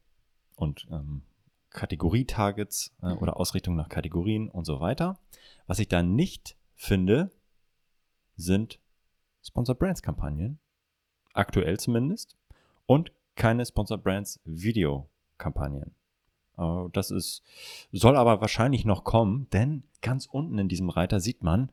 und 0.55 0.88
ähm, 0.91 1.21
Kategorie-Targets 1.69 2.93
äh, 3.01 3.07
Mhm. 3.13 3.17
oder 3.19 3.38
Ausrichtung 3.38 3.75
nach 3.75 3.88
Kategorien 3.88 4.50
und 4.50 4.65
so 4.65 4.81
weiter. 4.81 5.19
Was 5.67 5.79
ich 5.79 5.88
da 5.88 6.03
nicht 6.03 6.57
finde, 6.81 7.31
sind 8.35 8.79
Sponsor 9.43 9.75
Brands 9.75 10.01
Kampagnen. 10.01 10.59
Aktuell 11.33 11.79
zumindest. 11.79 12.35
Und 12.88 13.11
keine 13.35 13.65
Sponsor 13.65 13.97
Brands 13.97 14.39
Video 14.45 15.07
Kampagnen. 15.38 15.95
Äh, 16.57 16.89
Das 16.91 17.11
ist, 17.11 17.43
soll 17.91 18.17
aber 18.17 18.41
wahrscheinlich 18.41 18.83
noch 18.83 19.03
kommen, 19.03 19.47
denn 19.51 19.83
ganz 20.01 20.25
unten 20.25 20.57
in 20.57 20.67
diesem 20.67 20.89
Reiter 20.89 21.19
sieht 21.19 21.43
man, 21.43 21.71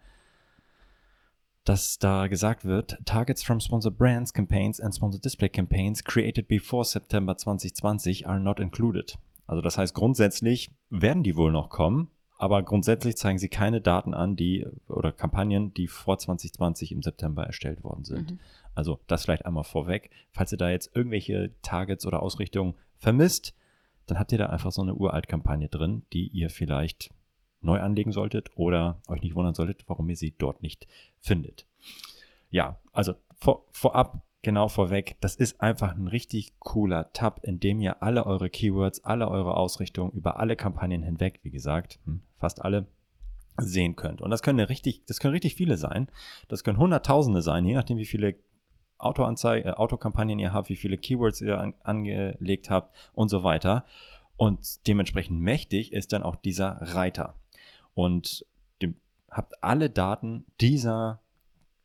dass 1.65 1.99
da 1.99 2.29
gesagt 2.29 2.65
wird, 2.65 2.99
Targets 3.05 3.43
from 3.43 3.61
Sponsor 3.61 3.91
Brands 3.91 4.33
Campaigns 4.33 4.79
and 4.79 4.95
Sponsor 4.95 5.21
Display 5.21 5.49
Campaigns 5.49 6.05
created 6.05 6.49
before 6.49 6.85
September 6.85 7.37
2020 7.37 8.27
are 8.27 8.41
not 8.41 8.61
included. 8.61 9.19
Also 9.47 9.63
das 9.63 9.79
heißt, 9.79 9.95
grundsätzlich 9.95 10.71
werden 10.91 11.23
die 11.23 11.37
wohl 11.37 11.51
noch 11.51 11.71
kommen, 11.71 12.11
aber 12.39 12.63
grundsätzlich 12.63 13.17
zeigen 13.17 13.39
sie 13.39 13.49
keine 13.49 13.81
Daten 13.81 14.15
an, 14.15 14.37
die 14.37 14.67
oder 14.89 15.11
Kampagnen, 15.11 15.75
die 15.75 15.89
vor 15.89 16.19
2020 16.19 16.93
im 16.93 17.03
September 17.03 17.45
erstellt 17.45 17.83
worden 17.83 18.05
sind. 18.05 18.31
Mhm. 18.31 18.39
Also 18.77 19.01
das 19.09 19.25
vielleicht 19.25 19.45
einmal 19.45 19.65
vorweg. 19.65 20.11
Falls 20.31 20.53
ihr 20.53 20.59
da 20.59 20.71
jetzt 20.71 20.95
irgendwelche 20.95 21.51
Targets 21.63 22.07
oder 22.07 22.23
Ausrichtungen 22.23 22.75
vermisst, 22.97 23.55
dann 24.07 24.21
habt 24.21 24.31
ihr 24.31 24.39
da 24.39 24.47
einfach 24.47 24.71
so 24.71 24.83
eine 24.83 24.95
Uralt-Kampagne 24.95 25.69
drin, 25.69 26.03
die 26.13 26.29
ihr 26.29 26.49
vielleicht 26.49 27.11
neu 27.61 27.81
anlegen 27.81 28.13
solltet 28.13 28.57
oder 28.57 29.03
euch 29.09 29.21
nicht 29.21 29.35
wundern 29.35 29.55
solltet, 29.55 29.83
warum 29.89 30.09
ihr 30.09 30.17
sie 30.17 30.33
dort 30.39 30.63
nicht 30.63 30.87
findet. 31.19 31.67
Ja, 32.51 32.79
also 32.93 33.15
vor, 33.35 33.65
vorab, 33.73 34.23
genau 34.43 34.69
vorweg, 34.69 35.17
das 35.21 35.37
ist 35.37 35.61
einfach 35.61 35.95
ein 35.95 36.09
richtig 36.09 36.59
cooler 36.61 37.13
Tab, 37.13 37.41
in 37.45 37.61
dem 37.61 37.81
ihr 37.81 38.03
alle 38.03 38.27
eure 38.27 38.51
Keywords, 38.51 39.05
alle 39.05 39.29
eure 39.29 39.57
Ausrichtungen 39.57 40.13
über 40.13 40.39
alle 40.39 40.57
Kampagnen 40.57 41.03
hinweg, 41.03 41.41
wie 41.43 41.51
gesagt, 41.51 41.99
hm, 42.05 42.23
fast 42.39 42.63
alle, 42.63 42.87
sehen 43.61 43.97
könnt. 43.97 44.21
Und 44.21 44.31
das 44.31 44.43
können 44.43 44.61
richtig, 44.61 45.05
das 45.07 45.19
können 45.19 45.33
richtig 45.33 45.57
viele 45.57 45.77
sein. 45.77 46.07
Das 46.47 46.63
können 46.63 46.79
Hunderttausende 46.79 47.43
sein, 47.43 47.65
je 47.65 47.75
nachdem, 47.75 47.99
wie 47.99 48.07
viele 48.07 48.37
Autoanzeige, 48.99 49.69
äh, 49.69 49.73
Autokampagnen 49.73 50.39
ihr 50.39 50.53
habt, 50.53 50.69
wie 50.69 50.77
viele 50.77 50.97
Keywords 50.97 51.41
ihr 51.41 51.59
an, 51.59 51.75
angelegt 51.83 52.71
habt 52.71 52.95
und 53.15 53.29
so 53.31 53.43
weiter. 53.43 53.85
Und 54.37 54.87
dementsprechend 54.87 55.41
mächtig 55.41 55.93
ist 55.93 56.13
dann 56.13 56.23
auch 56.23 56.37
dieser 56.37 56.79
Reiter. 56.81 57.35
Und 57.95 58.47
habt 59.31 59.63
alle 59.63 59.91
Daten 59.91 60.45
dieser 60.61 61.21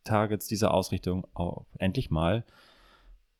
Targets, 0.03 0.47
dieser 0.47 0.73
Ausrichtung 0.73 1.27
auch 1.33 1.65
endlich 1.77 2.11
mal 2.11 2.45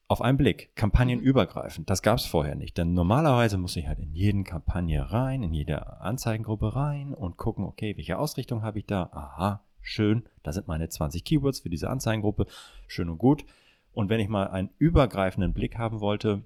auf 0.07 0.21
einen 0.21 0.37
Blick, 0.37 0.75
kampagnenübergreifend. 0.75 1.89
Das 1.89 2.01
gab 2.01 2.19
es 2.19 2.25
vorher 2.25 2.55
nicht. 2.55 2.77
Denn 2.77 2.93
normalerweise 2.93 3.57
muss 3.57 3.75
ich 3.75 3.87
halt 3.87 3.99
in 3.99 4.13
jeden 4.13 4.43
Kampagne 4.43 5.11
rein, 5.11 5.43
in 5.43 5.53
jede 5.53 6.01
Anzeigengruppe 6.01 6.75
rein 6.75 7.13
und 7.13 7.37
gucken, 7.37 7.65
okay, 7.65 7.95
welche 7.97 8.19
Ausrichtung 8.19 8.61
habe 8.61 8.79
ich 8.79 8.85
da? 8.85 9.09
Aha, 9.11 9.63
schön, 9.81 10.23
da 10.43 10.53
sind 10.53 10.67
meine 10.67 10.89
20 10.89 11.23
Keywords 11.23 11.61
für 11.61 11.69
diese 11.69 11.89
Anzeigengruppe, 11.89 12.45
schön 12.87 13.09
und 13.09 13.17
gut. 13.17 13.45
Und 13.91 14.09
wenn 14.09 14.19
ich 14.19 14.29
mal 14.29 14.47
einen 14.47 14.69
übergreifenden 14.77 15.53
Blick 15.53 15.77
haben 15.77 15.99
wollte 15.99 16.43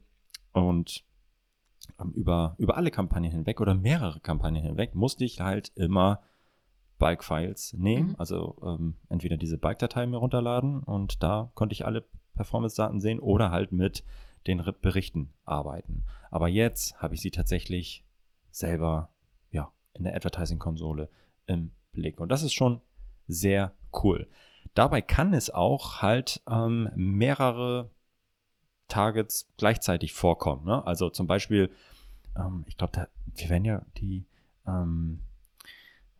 und 0.53 1.03
ähm, 1.99 2.11
über, 2.13 2.55
über 2.57 2.77
alle 2.77 2.91
Kampagnen 2.91 3.31
hinweg 3.31 3.59
oder 3.59 3.73
mehrere 3.73 4.19
Kampagnen 4.19 4.63
hinweg, 4.63 4.95
musste 4.95 5.25
ich 5.25 5.41
halt 5.41 5.71
immer 5.75 6.21
Bike-Files 6.99 7.73
nehmen, 7.73 8.09
mhm. 8.09 8.15
also 8.17 8.57
ähm, 8.63 8.95
entweder 9.09 9.37
diese 9.37 9.57
Bike-Datei 9.57 10.05
mir 10.07 10.17
runterladen 10.17 10.81
und 10.83 11.21
da 11.21 11.51
konnte 11.53 11.73
ich 11.73 11.85
alle 11.85 12.05
Performance-Daten 12.35 13.01
sehen 13.01 13.19
oder 13.19 13.51
halt 13.51 13.71
mit 13.71 14.03
den 14.47 14.63
Berichten 14.81 15.33
arbeiten. 15.45 16.05
Aber 16.31 16.47
jetzt 16.47 17.01
habe 17.01 17.15
ich 17.15 17.21
sie 17.21 17.31
tatsächlich 17.31 18.05
selber 18.51 19.09
ja, 19.51 19.71
in 19.93 20.03
der 20.03 20.15
Advertising-Konsole 20.15 21.09
im 21.45 21.71
Blick. 21.91 22.19
Und 22.19 22.29
das 22.29 22.43
ist 22.43 22.53
schon 22.53 22.81
sehr 23.27 23.73
cool. 24.03 24.27
Dabei 24.73 25.01
kann 25.01 25.33
es 25.33 25.49
auch 25.49 26.01
halt 26.01 26.41
ähm, 26.49 26.89
mehrere 26.95 27.89
Targets 28.87 29.51
gleichzeitig 29.57 30.13
vorkommen. 30.13 30.65
Ne? 30.65 30.85
Also 30.85 31.09
zum 31.09 31.27
Beispiel, 31.27 31.71
ähm, 32.37 32.63
ich 32.67 32.77
glaube, 32.77 33.09
wir 33.25 33.49
werden 33.49 33.65
ja 33.65 33.81
die, 33.97 34.25
ähm, 34.65 35.21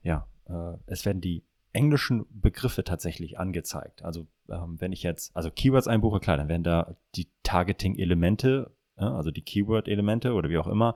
ja, 0.04 0.28
äh, 0.50 0.78
es 0.86 1.06
werden 1.06 1.22
die 1.22 1.44
englischen 1.74 2.26
Begriffe 2.30 2.84
tatsächlich 2.84 3.38
angezeigt. 3.38 4.04
Also 4.04 4.28
ähm, 4.50 4.78
wenn 4.80 4.92
ich 4.92 5.04
jetzt, 5.04 5.36
also 5.36 5.52
Keywords 5.52 5.88
einbuche, 5.88 6.20
klar, 6.20 6.38
dann 6.38 6.50
werden 6.50 6.64
da 6.64 6.96
die 7.16 7.28
Targeting-Elemente, 7.44 8.72
äh, 8.98 9.04
also 9.04 9.32
die 9.32 9.44
Keyword-Elemente 9.44 10.34
oder 10.34 10.50
wie 10.50 10.58
auch 10.58 10.68
immer, 10.68 10.96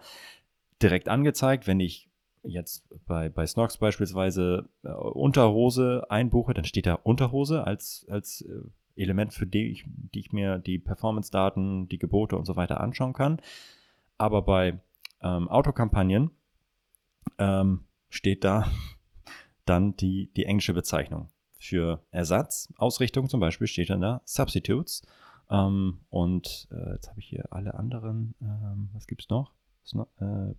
direkt 0.81 1.07
angezeigt. 1.07 1.67
Wenn 1.67 1.79
ich 1.79 2.09
jetzt 2.43 2.83
bei, 3.05 3.29
bei 3.29 3.45
Snox 3.45 3.77
beispielsweise 3.77 4.69
äh, 4.83 4.89
Unterhose 4.89 6.09
einbuche, 6.09 6.53
dann 6.53 6.65
steht 6.65 6.87
da 6.87 6.95
Unterhose 6.95 7.65
als, 7.65 8.05
als 8.09 8.41
äh, 8.41 9.01
Element, 9.01 9.33
für 9.33 9.45
die 9.45 9.71
ich, 9.71 9.85
die 9.87 10.19
ich 10.19 10.33
mir 10.33 10.57
die 10.57 10.79
Performance-Daten, 10.79 11.87
die 11.89 11.99
Gebote 11.99 12.37
und 12.37 12.45
so 12.45 12.55
weiter 12.55 12.81
anschauen 12.81 13.13
kann. 13.13 13.39
Aber 14.17 14.41
bei 14.41 14.79
ähm, 15.21 15.47
Autokampagnen 15.47 16.31
ähm, 17.37 17.81
steht 18.09 18.43
da 18.43 18.67
dann 19.65 19.95
die, 19.95 20.31
die 20.35 20.45
englische 20.45 20.73
Bezeichnung. 20.73 21.29
Für 21.59 22.03
Ersatz, 22.11 22.73
Ausrichtung 22.77 23.29
zum 23.29 23.39
Beispiel 23.39 23.67
steht 23.67 23.89
dann 23.89 24.01
da 24.01 24.21
Substitutes. 24.25 25.03
Ähm, 25.49 25.99
und 26.09 26.67
äh, 26.71 26.93
jetzt 26.93 27.09
habe 27.09 27.19
ich 27.19 27.27
hier 27.27 27.45
alle 27.51 27.75
anderen, 27.75 28.35
ähm, 28.41 28.89
was 28.93 29.05
gibt 29.05 29.21
es 29.21 29.29
noch? 29.29 29.53
Äh, 30.19 30.53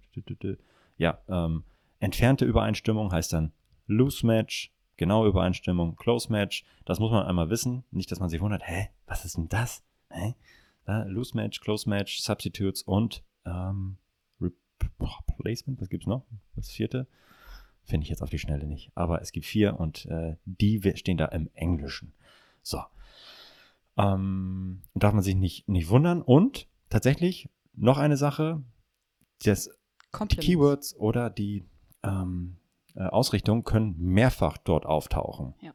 ja, 0.99 1.19
ähm, 1.29 1.65
entfernte 1.99 2.45
Übereinstimmung 2.45 3.11
heißt 3.11 3.33
dann 3.33 3.53
Loose 3.87 4.27
Match, 4.27 4.73
genaue 4.97 5.29
Übereinstimmung, 5.29 5.97
Close 5.97 6.31
Match. 6.31 6.65
Das 6.85 7.01
muss 7.01 7.11
man 7.11 7.27
einmal 7.27 7.51
wissen. 7.51 7.85
Nicht, 7.91 8.13
dass 8.13 8.21
man 8.21 8.29
sich 8.29 8.41
wundert, 8.41 8.63
hä, 8.65 8.89
was 9.07 9.25
ist 9.25 9.37
denn 9.37 9.49
das? 9.49 9.83
Hä? 10.11 10.35
Da, 10.85 11.05
Loose 11.05 11.37
Match, 11.37 11.61
Close 11.61 11.89
Match, 11.89 12.21
Substitutes 12.21 12.83
und 12.83 13.25
ähm, 13.45 13.97
Replacement, 14.41 15.81
was 15.81 15.89
gibt 15.89 16.05
es 16.05 16.07
noch? 16.07 16.25
Das 16.55 16.71
vierte. 16.71 17.07
Finde 17.85 18.05
ich 18.05 18.11
jetzt 18.11 18.23
auf 18.23 18.31
die 18.31 18.39
Schnelle 18.39 18.67
nicht. 18.67 18.93
Aber 18.95 19.21
es 19.21 19.33
gibt 19.33 19.47
vier 19.47 19.79
und 19.79 20.07
äh, 20.07 20.37
die 20.45 20.81
stehen 20.97 21.19
da 21.19 21.27
im 21.27 21.51
Englischen. 21.55 22.15
So. 22.63 22.81
Ähm, 23.97 24.83
darf 24.95 25.13
man 25.13 25.23
sich 25.23 25.35
nicht, 25.35 25.69
nicht 25.69 25.89
wundern. 25.89 26.23
Und 26.23 26.69
tatsächlich 26.89 27.49
noch 27.75 27.99
eine 27.99 28.17
Sache, 28.17 28.63
das, 29.45 29.71
die 30.31 30.37
Keywords 30.37 30.95
oder 30.97 31.29
die 31.31 31.67
ähm, 32.03 32.57
äh, 32.95 33.03
Ausrichtung 33.05 33.65
können 33.65 33.97
mehrfach 33.99 34.59
dort 34.59 34.87
auftauchen. 34.87 35.55
Ja. 35.61 35.73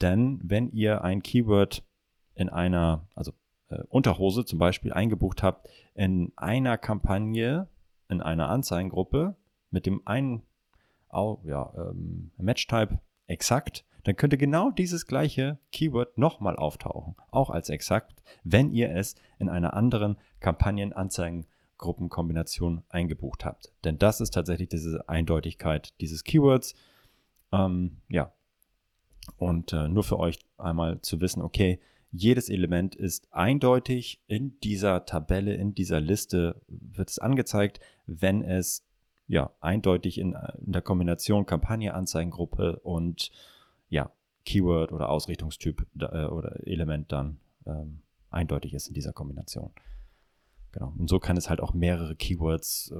Denn 0.00 0.40
wenn 0.42 0.70
ihr 0.72 1.04
ein 1.04 1.22
Keyword 1.22 1.84
in 2.34 2.48
einer, 2.48 3.06
also 3.14 3.32
äh, 3.68 3.82
Unterhose 3.88 4.44
zum 4.44 4.58
Beispiel 4.58 4.92
eingebucht 4.92 5.42
habt, 5.42 5.68
in 5.94 6.32
einer 6.36 6.78
Kampagne, 6.78 7.68
in 8.08 8.20
einer 8.20 8.48
Anzeigengruppe 8.48 9.36
mit 9.70 9.86
dem 9.86 10.06
einen 10.06 10.42
auch, 11.12 11.44
ja, 11.44 11.72
ähm, 11.76 12.30
Match-Type 12.38 13.00
exakt, 13.26 13.84
dann 14.04 14.16
könnte 14.16 14.38
genau 14.38 14.70
dieses 14.70 15.06
gleiche 15.06 15.58
Keyword 15.72 16.16
nochmal 16.16 16.54
auftauchen, 16.56 17.16
auch 17.30 17.50
als 17.50 17.68
exakt, 17.68 18.22
wenn 18.44 18.70
ihr 18.70 18.94
es 18.94 19.16
in 19.38 19.48
einer 19.48 19.74
anderen 19.74 20.16
Kampagnenanzeigengruppenkombination 20.40 22.84
eingebucht 22.88 23.44
habt. 23.44 23.72
Denn 23.84 23.98
das 23.98 24.20
ist 24.20 24.34
tatsächlich 24.34 24.68
diese 24.68 25.08
Eindeutigkeit 25.08 25.94
dieses 26.00 26.24
Keywords. 26.24 26.74
Ähm, 27.52 27.98
ja. 28.08 28.32
Und 29.36 29.72
äh, 29.72 29.86
nur 29.88 30.02
für 30.02 30.18
euch 30.18 30.40
einmal 30.56 31.00
zu 31.02 31.20
wissen, 31.20 31.42
okay, 31.42 31.78
jedes 32.12 32.48
Element 32.48 32.96
ist 32.96 33.32
eindeutig 33.32 34.20
in 34.26 34.58
dieser 34.60 35.04
Tabelle, 35.04 35.54
in 35.54 35.74
dieser 35.74 36.00
Liste 36.00 36.60
wird 36.66 37.10
es 37.10 37.20
angezeigt, 37.20 37.78
wenn 38.06 38.42
es 38.42 38.84
ja, 39.30 39.52
eindeutig 39.60 40.18
in, 40.18 40.36
in 40.58 40.72
der 40.72 40.82
Kombination 40.82 41.46
Kampagne, 41.46 41.94
Anzeigengruppe 41.94 42.80
und 42.80 43.30
ja, 43.88 44.10
Keyword 44.44 44.90
oder 44.90 45.08
Ausrichtungstyp 45.08 45.86
äh, 46.00 46.24
oder 46.24 46.66
Element 46.66 47.12
dann 47.12 47.38
ähm, 47.64 48.02
eindeutig 48.30 48.74
ist 48.74 48.88
in 48.88 48.94
dieser 48.94 49.12
Kombination. 49.12 49.70
Genau. 50.72 50.92
Und 50.98 51.08
so 51.08 51.20
kann 51.20 51.36
es 51.36 51.48
halt 51.48 51.60
auch 51.60 51.74
mehrere 51.74 52.16
Keywords 52.16 52.92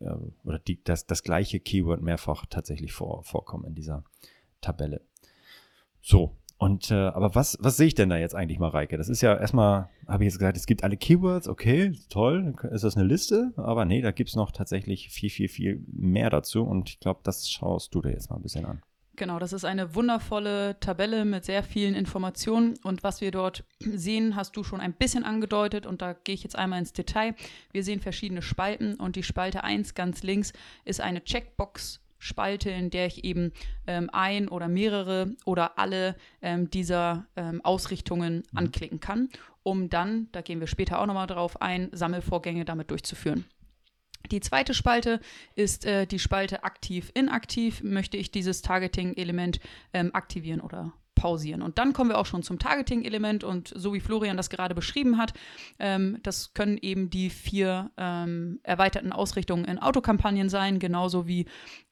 äh, 0.00 0.04
äh, 0.06 0.16
oder 0.44 0.58
die, 0.58 0.82
das, 0.82 1.06
das 1.06 1.22
gleiche 1.22 1.60
Keyword 1.60 2.00
mehrfach 2.00 2.46
tatsächlich 2.46 2.94
vor, 2.94 3.22
vorkommen 3.22 3.66
in 3.66 3.74
dieser 3.74 4.02
Tabelle. 4.62 5.02
So, 6.00 6.38
und 6.60 6.90
äh, 6.90 6.94
aber 6.94 7.34
was, 7.34 7.56
was 7.62 7.78
sehe 7.78 7.86
ich 7.86 7.94
denn 7.94 8.10
da 8.10 8.18
jetzt 8.18 8.34
eigentlich, 8.34 8.58
Mareike? 8.58 8.98
Das 8.98 9.08
ist 9.08 9.22
ja 9.22 9.34
erstmal, 9.34 9.88
habe 10.06 10.24
ich 10.24 10.26
jetzt 10.30 10.38
gesagt, 10.38 10.58
es 10.58 10.66
gibt 10.66 10.84
alle 10.84 10.98
Keywords, 10.98 11.48
okay, 11.48 11.98
toll, 12.10 12.54
ist 12.70 12.84
das 12.84 12.98
eine 12.98 13.06
Liste? 13.06 13.54
Aber 13.56 13.86
nee, 13.86 14.02
da 14.02 14.10
gibt 14.10 14.28
es 14.28 14.36
noch 14.36 14.52
tatsächlich 14.52 15.08
viel, 15.08 15.30
viel, 15.30 15.48
viel 15.48 15.82
mehr 15.90 16.28
dazu. 16.28 16.62
Und 16.62 16.90
ich 16.90 17.00
glaube, 17.00 17.20
das 17.22 17.48
schaust 17.48 17.94
du 17.94 18.02
dir 18.02 18.10
jetzt 18.10 18.28
mal 18.28 18.36
ein 18.36 18.42
bisschen 18.42 18.66
an. 18.66 18.82
Genau, 19.16 19.38
das 19.38 19.54
ist 19.54 19.64
eine 19.64 19.94
wundervolle 19.94 20.78
Tabelle 20.80 21.24
mit 21.24 21.46
sehr 21.46 21.62
vielen 21.62 21.94
Informationen. 21.94 22.74
Und 22.82 23.02
was 23.04 23.22
wir 23.22 23.30
dort 23.30 23.64
sehen, 23.80 24.36
hast 24.36 24.54
du 24.54 24.62
schon 24.62 24.80
ein 24.80 24.92
bisschen 24.92 25.24
angedeutet. 25.24 25.86
Und 25.86 26.02
da 26.02 26.12
gehe 26.12 26.34
ich 26.34 26.42
jetzt 26.42 26.56
einmal 26.56 26.80
ins 26.80 26.92
Detail. 26.92 27.34
Wir 27.72 27.84
sehen 27.84 28.00
verschiedene 28.00 28.42
Spalten. 28.42 28.96
Und 28.96 29.16
die 29.16 29.22
Spalte 29.22 29.64
1 29.64 29.94
ganz 29.94 30.22
links 30.22 30.52
ist 30.84 31.00
eine 31.00 31.24
Checkbox 31.24 32.02
Spalte, 32.20 32.70
in 32.70 32.90
der 32.90 33.06
ich 33.06 33.24
eben 33.24 33.52
ähm, 33.88 34.08
ein 34.12 34.48
oder 34.48 34.68
mehrere 34.68 35.34
oder 35.44 35.78
alle 35.78 36.14
ähm, 36.42 36.70
dieser 36.70 37.26
ähm, 37.34 37.60
Ausrichtungen 37.64 38.44
mhm. 38.52 38.58
anklicken 38.58 39.00
kann, 39.00 39.30
um 39.64 39.88
dann, 39.88 40.28
da 40.30 40.42
gehen 40.42 40.60
wir 40.60 40.68
später 40.68 41.00
auch 41.00 41.06
nochmal 41.06 41.26
drauf 41.26 41.60
ein, 41.60 41.88
Sammelvorgänge 41.92 42.64
damit 42.64 42.90
durchzuführen. 42.90 43.44
Die 44.30 44.40
zweite 44.40 44.74
Spalte 44.74 45.18
ist 45.54 45.86
äh, 45.86 46.06
die 46.06 46.18
Spalte 46.18 46.62
aktiv-inaktiv. 46.62 47.82
Möchte 47.82 48.16
ich 48.16 48.30
dieses 48.30 48.62
Targeting-Element 48.62 49.60
ähm, 49.92 50.14
aktivieren 50.14 50.60
oder 50.60 50.92
pausieren. 51.20 51.60
Und 51.60 51.76
dann 51.76 51.92
kommen 51.92 52.08
wir 52.08 52.18
auch 52.18 52.24
schon 52.24 52.42
zum 52.42 52.58
Targeting-Element 52.58 53.44
und 53.44 53.72
so 53.76 53.92
wie 53.92 54.00
Florian 54.00 54.38
das 54.38 54.48
gerade 54.48 54.74
beschrieben 54.74 55.18
hat, 55.18 55.34
ähm, 55.78 56.18
das 56.22 56.54
können 56.54 56.78
eben 56.78 57.10
die 57.10 57.28
vier 57.28 57.90
ähm, 57.98 58.58
erweiterten 58.62 59.12
Ausrichtungen 59.12 59.66
in 59.66 59.78
Autokampagnen 59.78 60.48
sein, 60.48 60.78
genauso 60.78 61.26
wie 61.28 61.44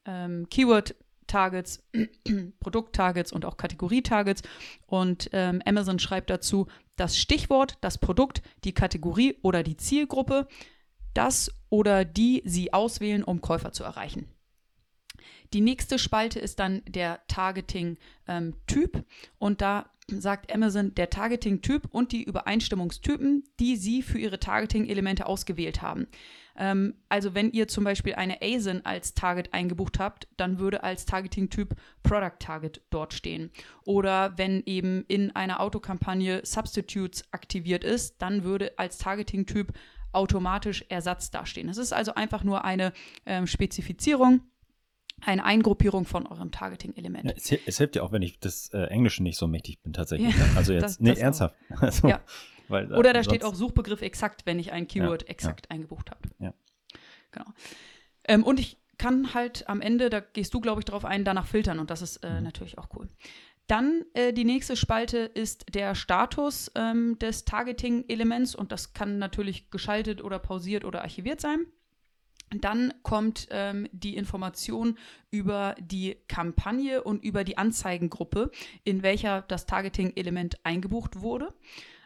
ähm, 0.05 0.47
Keyword- 0.49 0.95
Targets, 1.27 1.83
Produkt-Targets 2.59 3.31
und 3.31 3.45
auch 3.45 3.55
Kategorie-Targets. 3.55 4.41
Und 4.87 5.29
ähm, 5.31 5.61
Amazon 5.63 5.99
schreibt 5.99 6.31
dazu 6.31 6.65
das 6.95 7.19
Stichwort, 7.19 7.77
das 7.81 7.99
Produkt, 7.99 8.41
die 8.63 8.73
Kategorie 8.73 9.37
oder 9.43 9.61
die 9.61 9.77
Zielgruppe, 9.77 10.47
das 11.13 11.51
oder 11.69 12.03
die 12.03 12.41
Sie 12.45 12.73
auswählen, 12.73 13.23
um 13.23 13.41
Käufer 13.41 13.71
zu 13.73 13.83
erreichen. 13.83 14.27
Die 15.53 15.61
nächste 15.61 15.97
Spalte 15.97 16.39
ist 16.39 16.59
dann 16.59 16.81
der 16.87 17.21
Targeting-Typ 17.27 18.95
ähm, 18.95 19.03
und 19.39 19.61
da 19.61 19.89
sagt 20.07 20.53
Amazon 20.53 20.93
der 20.95 21.09
Targeting-Typ 21.09 21.87
und 21.91 22.11
die 22.11 22.23
Übereinstimmungstypen, 22.23 23.43
die 23.59 23.75
Sie 23.75 24.01
für 24.01 24.17
Ihre 24.17 24.39
Targeting-Elemente 24.39 25.25
ausgewählt 25.25 25.81
haben. 25.81 26.07
Ähm, 26.57 26.95
also 27.07 27.33
wenn 27.33 27.51
ihr 27.51 27.67
zum 27.67 27.83
Beispiel 27.83 28.15
eine 28.15 28.41
ASIN 28.41 28.85
als 28.85 29.13
Target 29.13 29.53
eingebucht 29.53 29.99
habt, 29.99 30.27
dann 30.37 30.59
würde 30.59 30.83
als 30.83 31.05
Targeting-Typ 31.05 31.75
Product 32.03 32.37
Target 32.39 32.81
dort 32.89 33.13
stehen. 33.13 33.51
Oder 33.85 34.37
wenn 34.37 34.63
eben 34.65 35.05
in 35.07 35.35
einer 35.35 35.61
Autokampagne 35.61 36.41
Substitutes 36.43 37.23
aktiviert 37.31 37.83
ist, 37.83 38.21
dann 38.21 38.43
würde 38.43 38.77
als 38.77 38.97
Targeting-Typ 38.97 39.73
automatisch 40.11 40.83
Ersatz 40.89 41.31
dastehen. 41.31 41.69
Es 41.69 41.77
ist 41.77 41.93
also 41.93 42.15
einfach 42.15 42.43
nur 42.43 42.65
eine 42.65 42.93
ähm, 43.25 43.47
Spezifizierung 43.47 44.41
eine 45.25 45.43
Eingruppierung 45.43 46.05
von 46.05 46.27
eurem 46.27 46.51
Targeting-Element. 46.51 47.25
Ja, 47.25 47.33
es, 47.35 47.51
es, 47.65 47.77
hilft 47.77 47.95
ja 47.95 48.03
auch, 48.03 48.11
wenn 48.11 48.21
ich 48.21 48.39
das 48.39 48.69
äh, 48.73 48.83
Englische 48.85 49.23
nicht 49.23 49.37
so 49.37 49.47
mächtig 49.47 49.81
bin 49.81 49.93
tatsächlich. 49.93 50.35
Ja, 50.35 50.45
also 50.55 50.73
jetzt, 50.73 50.83
das, 50.83 50.99
nee, 50.99 51.09
das 51.09 51.19
ernsthaft. 51.19 51.55
Also, 51.79 52.07
ja. 52.07 52.21
Weil, 52.67 52.93
Oder 52.93 53.13
da 53.13 53.23
steht 53.23 53.43
auch 53.43 53.55
Suchbegriff 53.55 54.01
exakt, 54.01 54.45
wenn 54.45 54.59
ich 54.59 54.71
ein 54.71 54.87
Keyword 54.87 55.27
exakt 55.27 55.71
eingebucht 55.71 56.11
habe. 56.11 56.21
Ja. 56.37 56.53
Genau. 57.31 57.47
Ähm, 58.25 58.43
und 58.43 58.59
ich 58.59 58.77
kann 58.97 59.33
halt 59.33 59.67
am 59.67 59.81
Ende, 59.81 60.09
da 60.09 60.19
gehst 60.19 60.53
du, 60.53 60.59
glaube 60.59 60.81
ich, 60.81 60.85
drauf 60.85 61.05
ein, 61.05 61.25
danach 61.25 61.47
filtern 61.47 61.79
und 61.79 61.89
das 61.89 62.01
ist 62.01 62.17
äh, 62.17 62.35
mhm. 62.35 62.43
natürlich 62.43 62.77
auch 62.77 62.89
cool. 62.95 63.09
Dann 63.65 64.03
äh, 64.13 64.33
die 64.33 64.45
nächste 64.45 64.75
Spalte 64.75 65.17
ist 65.19 65.65
der 65.73 65.95
Status 65.95 66.71
ähm, 66.75 67.17
des 67.19 67.45
Targeting-Elements 67.45 68.55
und 68.55 68.71
das 68.71 68.93
kann 68.93 69.19
natürlich 69.19 69.69
geschaltet 69.69 70.23
oder 70.23 70.39
pausiert 70.39 70.85
oder 70.85 71.01
archiviert 71.01 71.39
sein. 71.39 71.65
Dann 72.55 72.93
kommt 73.03 73.47
ähm, 73.51 73.87
die 73.91 74.15
Information 74.15 74.97
über 75.31 75.75
die 75.79 76.17
Kampagne 76.27 77.03
und 77.03 77.23
über 77.23 77.43
die 77.43 77.57
Anzeigengruppe, 77.57 78.51
in 78.83 79.03
welcher 79.03 79.43
das 79.43 79.65
Targeting-Element 79.65 80.59
eingebucht 80.63 81.21
wurde. 81.21 81.53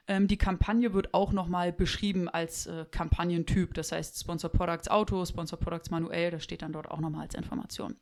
Ähm, 0.08 0.28
die 0.28 0.38
Kampagne 0.38 0.94
wird 0.94 1.14
auch 1.14 1.32
nochmal 1.32 1.72
beschrieben 1.72 2.28
als 2.28 2.68
äh, 2.68 2.86
Kampagnentyp, 2.92 3.74
das 3.74 3.92
heißt 3.92 4.20
Sponsor 4.20 4.52
Products 4.52 4.90
Auto, 4.90 5.26
Sponsor 5.26 5.58
Products 5.58 5.92
manuell, 5.92 6.32
das 6.32 6.44
steht 6.44 6.62
dann 6.62 6.74
dort 6.74 6.92
auch 6.92 7.00
nochmal 7.00 7.22
als 7.24 7.36
Information. 7.36 7.96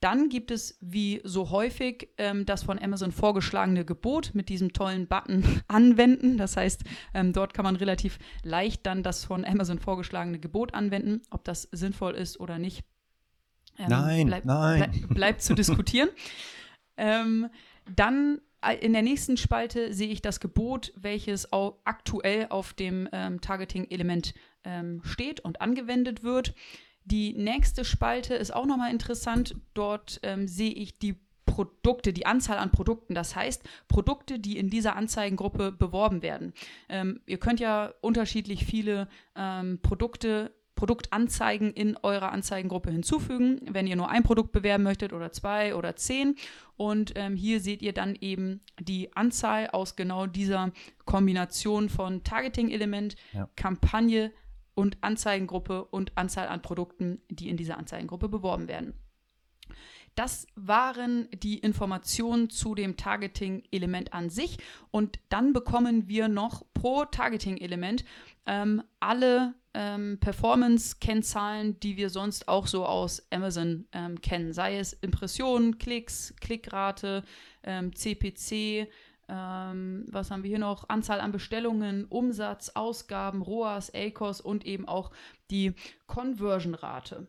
Dann 0.00 0.28
gibt 0.28 0.50
es 0.50 0.78
wie 0.80 1.20
so 1.24 1.50
häufig 1.50 2.10
ähm, 2.18 2.46
das 2.46 2.62
von 2.62 2.78
Amazon 2.78 3.10
vorgeschlagene 3.10 3.84
Gebot 3.84 4.30
mit 4.32 4.48
diesem 4.48 4.72
tollen 4.72 5.08
Button 5.08 5.62
anwenden. 5.68 6.38
Das 6.38 6.56
heißt, 6.56 6.84
ähm, 7.14 7.32
dort 7.32 7.52
kann 7.52 7.64
man 7.64 7.76
relativ 7.76 8.18
leicht 8.44 8.86
dann 8.86 9.02
das 9.02 9.24
von 9.24 9.44
Amazon 9.44 9.78
vorgeschlagene 9.78 10.38
Gebot 10.38 10.74
anwenden. 10.74 11.22
Ob 11.30 11.44
das 11.44 11.62
sinnvoll 11.72 12.14
ist 12.14 12.38
oder 12.38 12.58
nicht, 12.58 12.84
ähm, 13.78 13.86
nein, 13.88 14.26
bleib, 14.26 14.44
nein. 14.44 14.78
Bleib, 14.78 15.14
bleibt 15.14 15.42
zu 15.42 15.54
diskutieren. 15.54 16.08
Ähm, 17.00 17.48
dann 17.94 18.40
äh, 18.60 18.74
in 18.74 18.92
der 18.92 19.02
nächsten 19.02 19.36
Spalte 19.36 19.94
sehe 19.94 20.08
ich 20.08 20.20
das 20.20 20.40
Gebot, 20.40 20.92
welches 20.96 21.52
aktuell 21.84 22.46
auf 22.50 22.72
dem 22.72 23.08
ähm, 23.12 23.40
Targeting-Element 23.40 24.34
ähm, 24.64 25.00
steht 25.04 25.38
und 25.38 25.60
angewendet 25.60 26.24
wird. 26.24 26.54
Die 27.10 27.32
nächste 27.32 27.86
Spalte 27.86 28.34
ist 28.34 28.54
auch 28.54 28.66
nochmal 28.66 28.90
interessant. 28.90 29.56
Dort 29.72 30.20
ähm, 30.22 30.46
sehe 30.46 30.72
ich 30.72 30.98
die 30.98 31.16
Produkte, 31.46 32.12
die 32.12 32.26
Anzahl 32.26 32.58
an 32.58 32.70
Produkten. 32.70 33.14
Das 33.14 33.34
heißt, 33.34 33.62
Produkte, 33.88 34.38
die 34.38 34.58
in 34.58 34.68
dieser 34.68 34.94
Anzeigengruppe 34.94 35.72
beworben 35.72 36.20
werden. 36.20 36.52
Ähm, 36.90 37.20
ihr 37.24 37.38
könnt 37.38 37.60
ja 37.60 37.94
unterschiedlich 38.02 38.66
viele 38.66 39.08
ähm, 39.34 39.80
Produkte 39.82 40.52
Produktanzeigen 40.74 41.72
in 41.72 41.96
eurer 42.04 42.30
Anzeigengruppe 42.30 42.92
hinzufügen, 42.92 43.62
wenn 43.68 43.88
ihr 43.88 43.96
nur 43.96 44.10
ein 44.10 44.22
Produkt 44.22 44.52
bewerben 44.52 44.84
möchtet 44.84 45.12
oder 45.12 45.32
zwei 45.32 45.74
oder 45.74 45.96
zehn. 45.96 46.36
Und 46.76 47.14
ähm, 47.16 47.34
hier 47.34 47.58
seht 47.60 47.82
ihr 47.82 47.92
dann 47.92 48.14
eben 48.14 48.60
die 48.78 49.16
Anzahl 49.16 49.70
aus 49.70 49.96
genau 49.96 50.26
dieser 50.26 50.70
Kombination 51.04 51.88
von 51.88 52.22
Targeting-Element, 52.22 53.16
ja. 53.32 53.48
Kampagne, 53.56 54.30
und 54.78 54.96
Anzeigengruppe 55.00 55.86
und 55.86 56.16
Anzahl 56.16 56.46
an 56.46 56.62
Produkten, 56.62 57.20
die 57.28 57.48
in 57.48 57.56
dieser 57.56 57.78
Anzeigengruppe 57.78 58.28
beworben 58.28 58.68
werden. 58.68 58.94
Das 60.14 60.46
waren 60.54 61.28
die 61.32 61.58
Informationen 61.58 62.48
zu 62.48 62.76
dem 62.76 62.96
Targeting-Element 62.96 64.12
an 64.12 64.30
sich. 64.30 64.58
Und 64.92 65.18
dann 65.30 65.52
bekommen 65.52 66.06
wir 66.06 66.28
noch 66.28 66.64
pro 66.74 67.04
Targeting-Element 67.04 68.04
ähm, 68.46 68.84
alle 69.00 69.54
ähm, 69.74 70.18
Performance-Kennzahlen, 70.20 71.80
die 71.80 71.96
wir 71.96 72.08
sonst 72.08 72.46
auch 72.46 72.68
so 72.68 72.86
aus 72.86 73.26
Amazon 73.32 73.88
ähm, 73.90 74.20
kennen. 74.20 74.52
Sei 74.52 74.78
es 74.78 74.92
Impressionen, 74.92 75.78
Klicks, 75.78 76.34
Klickrate, 76.40 77.24
CPC, 77.64 78.88
ähm, 79.28 80.06
was 80.10 80.30
haben 80.30 80.42
wir 80.42 80.48
hier 80.48 80.58
noch? 80.58 80.88
Anzahl 80.88 81.20
an 81.20 81.32
Bestellungen, 81.32 82.06
Umsatz, 82.06 82.70
Ausgaben, 82.70 83.42
ROAS, 83.42 83.92
ACOS 83.94 84.40
und 84.40 84.64
eben 84.64 84.88
auch 84.88 85.10
die 85.50 85.74
Conversion-Rate. 86.06 87.26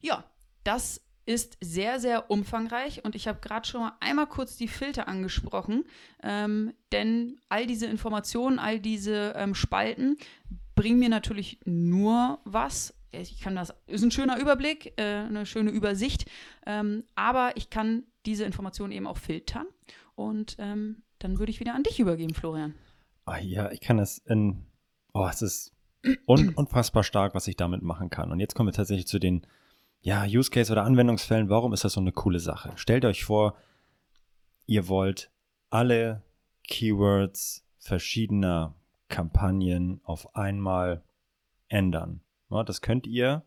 Ja, 0.00 0.24
das 0.64 1.02
ist 1.26 1.58
sehr, 1.60 2.00
sehr 2.00 2.30
umfangreich 2.30 3.04
und 3.04 3.14
ich 3.14 3.28
habe 3.28 3.40
gerade 3.40 3.66
schon 3.66 3.82
mal 3.82 3.92
einmal 4.00 4.26
kurz 4.26 4.56
die 4.56 4.68
Filter 4.68 5.06
angesprochen, 5.06 5.84
ähm, 6.22 6.72
denn 6.92 7.38
all 7.48 7.66
diese 7.66 7.86
Informationen, 7.86 8.58
all 8.58 8.80
diese 8.80 9.34
ähm, 9.36 9.54
Spalten 9.54 10.16
bringen 10.74 10.98
mir 10.98 11.08
natürlich 11.08 11.60
nur 11.64 12.40
was. 12.44 12.94
Ich 13.12 13.40
kann 13.40 13.54
das, 13.54 13.74
ist 13.86 14.02
ein 14.02 14.10
schöner 14.10 14.38
Überblick, 14.38 14.94
äh, 14.96 15.02
eine 15.02 15.46
schöne 15.46 15.70
Übersicht, 15.70 16.28
ähm, 16.66 17.04
aber 17.14 17.56
ich 17.56 17.70
kann 17.70 18.04
diese 18.26 18.44
Informationen 18.44 18.92
eben 18.92 19.06
auch 19.06 19.18
filtern 19.18 19.66
und 20.14 20.56
ähm, 20.58 21.02
dann 21.18 21.38
würde 21.38 21.50
ich 21.50 21.60
wieder 21.60 21.74
an 21.74 21.82
dich 21.82 22.00
übergeben, 22.00 22.34
Florian. 22.34 22.74
Ah 23.24 23.38
ja, 23.38 23.70
ich 23.70 23.80
kann 23.80 23.98
es 23.98 24.18
in. 24.18 24.66
Oh, 25.12 25.26
es 25.30 25.42
ist 25.42 25.72
un 26.26 26.48
unfassbar 26.56 27.02
stark, 27.02 27.34
was 27.34 27.46
ich 27.48 27.56
damit 27.56 27.82
machen 27.82 28.10
kann. 28.10 28.32
Und 28.32 28.40
jetzt 28.40 28.54
kommen 28.54 28.68
wir 28.68 28.72
tatsächlich 28.72 29.06
zu 29.06 29.18
den 29.18 29.46
ja, 30.00 30.24
Use 30.24 30.50
Case 30.50 30.72
oder 30.72 30.84
Anwendungsfällen. 30.84 31.50
Warum 31.50 31.72
ist 31.72 31.84
das 31.84 31.92
so 31.92 32.00
eine 32.00 32.12
coole 32.12 32.40
Sache? 32.40 32.72
Stellt 32.76 33.04
euch 33.04 33.24
vor, 33.24 33.56
ihr 34.66 34.88
wollt 34.88 35.30
alle 35.68 36.22
Keywords 36.64 37.66
verschiedener 37.78 38.74
Kampagnen 39.08 40.00
auf 40.04 40.34
einmal 40.34 41.02
ändern. 41.68 42.22
Ja, 42.50 42.64
das 42.64 42.80
könnt 42.80 43.06
ihr 43.06 43.44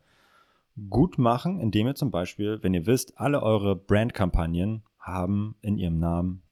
gut 0.90 1.18
machen, 1.18 1.60
indem 1.60 1.88
ihr 1.88 1.94
zum 1.94 2.10
Beispiel, 2.10 2.62
wenn 2.62 2.74
ihr 2.74 2.86
wisst, 2.86 3.18
alle 3.18 3.42
eure 3.42 3.76
Brandkampagnen 3.76 4.82
haben 4.98 5.56
in 5.60 5.76
ihrem 5.76 5.98
Namen 5.98 6.43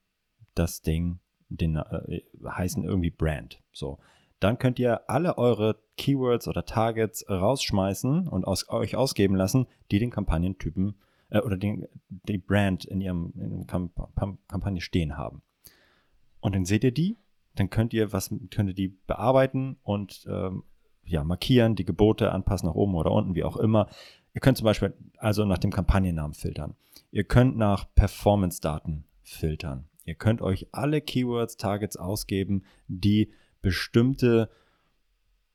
das 0.54 0.82
Ding, 0.82 1.20
den 1.48 1.76
äh, 1.76 2.22
heißen 2.44 2.84
irgendwie 2.84 3.10
Brand. 3.10 3.62
So. 3.72 3.98
Dann 4.40 4.58
könnt 4.58 4.78
ihr 4.78 5.08
alle 5.08 5.38
eure 5.38 5.78
Keywords 5.96 6.48
oder 6.48 6.64
Targets 6.64 7.24
rausschmeißen 7.28 8.26
und 8.26 8.44
aus, 8.44 8.68
euch 8.68 8.96
ausgeben 8.96 9.36
lassen, 9.36 9.66
die 9.90 10.00
den 10.00 10.10
Kampagnentypen 10.10 10.96
äh, 11.30 11.40
oder 11.40 11.56
den, 11.56 11.86
die 12.08 12.38
Brand 12.38 12.84
in 12.84 13.00
ihrem, 13.00 13.32
in 13.36 13.52
ihrem 13.52 13.66
Kamp 13.66 13.92
Kampagne 14.48 14.80
stehen 14.80 15.16
haben. 15.16 15.42
Und 16.40 16.54
dann 16.54 16.64
seht 16.64 16.82
ihr 16.82 16.92
die, 16.92 17.18
dann 17.54 17.70
könnt 17.70 17.94
ihr 17.94 18.12
was, 18.12 18.34
könnt 18.50 18.70
ihr 18.70 18.74
die 18.74 18.88
bearbeiten 18.88 19.76
und 19.82 20.26
ähm, 20.28 20.64
ja, 21.04 21.24
markieren, 21.24 21.74
die 21.74 21.84
Gebote 21.84 22.32
anpassen 22.32 22.68
nach 22.68 22.74
oben 22.74 22.94
oder 22.94 23.12
unten, 23.12 23.34
wie 23.34 23.44
auch 23.44 23.56
immer. 23.56 23.88
Ihr 24.34 24.40
könnt 24.40 24.58
zum 24.58 24.64
Beispiel 24.64 24.94
also 25.18 25.44
nach 25.44 25.58
dem 25.58 25.70
Kampagnennamen 25.70 26.34
filtern. 26.34 26.74
Ihr 27.10 27.24
könnt 27.24 27.56
nach 27.56 27.86
Performance-Daten 27.94 29.04
filtern. 29.22 29.88
Ihr 30.04 30.14
könnt 30.14 30.42
euch 30.42 30.68
alle 30.72 31.00
Keywords, 31.00 31.56
Targets 31.56 31.96
ausgeben, 31.96 32.64
die 32.88 33.32
bestimmte 33.60 34.50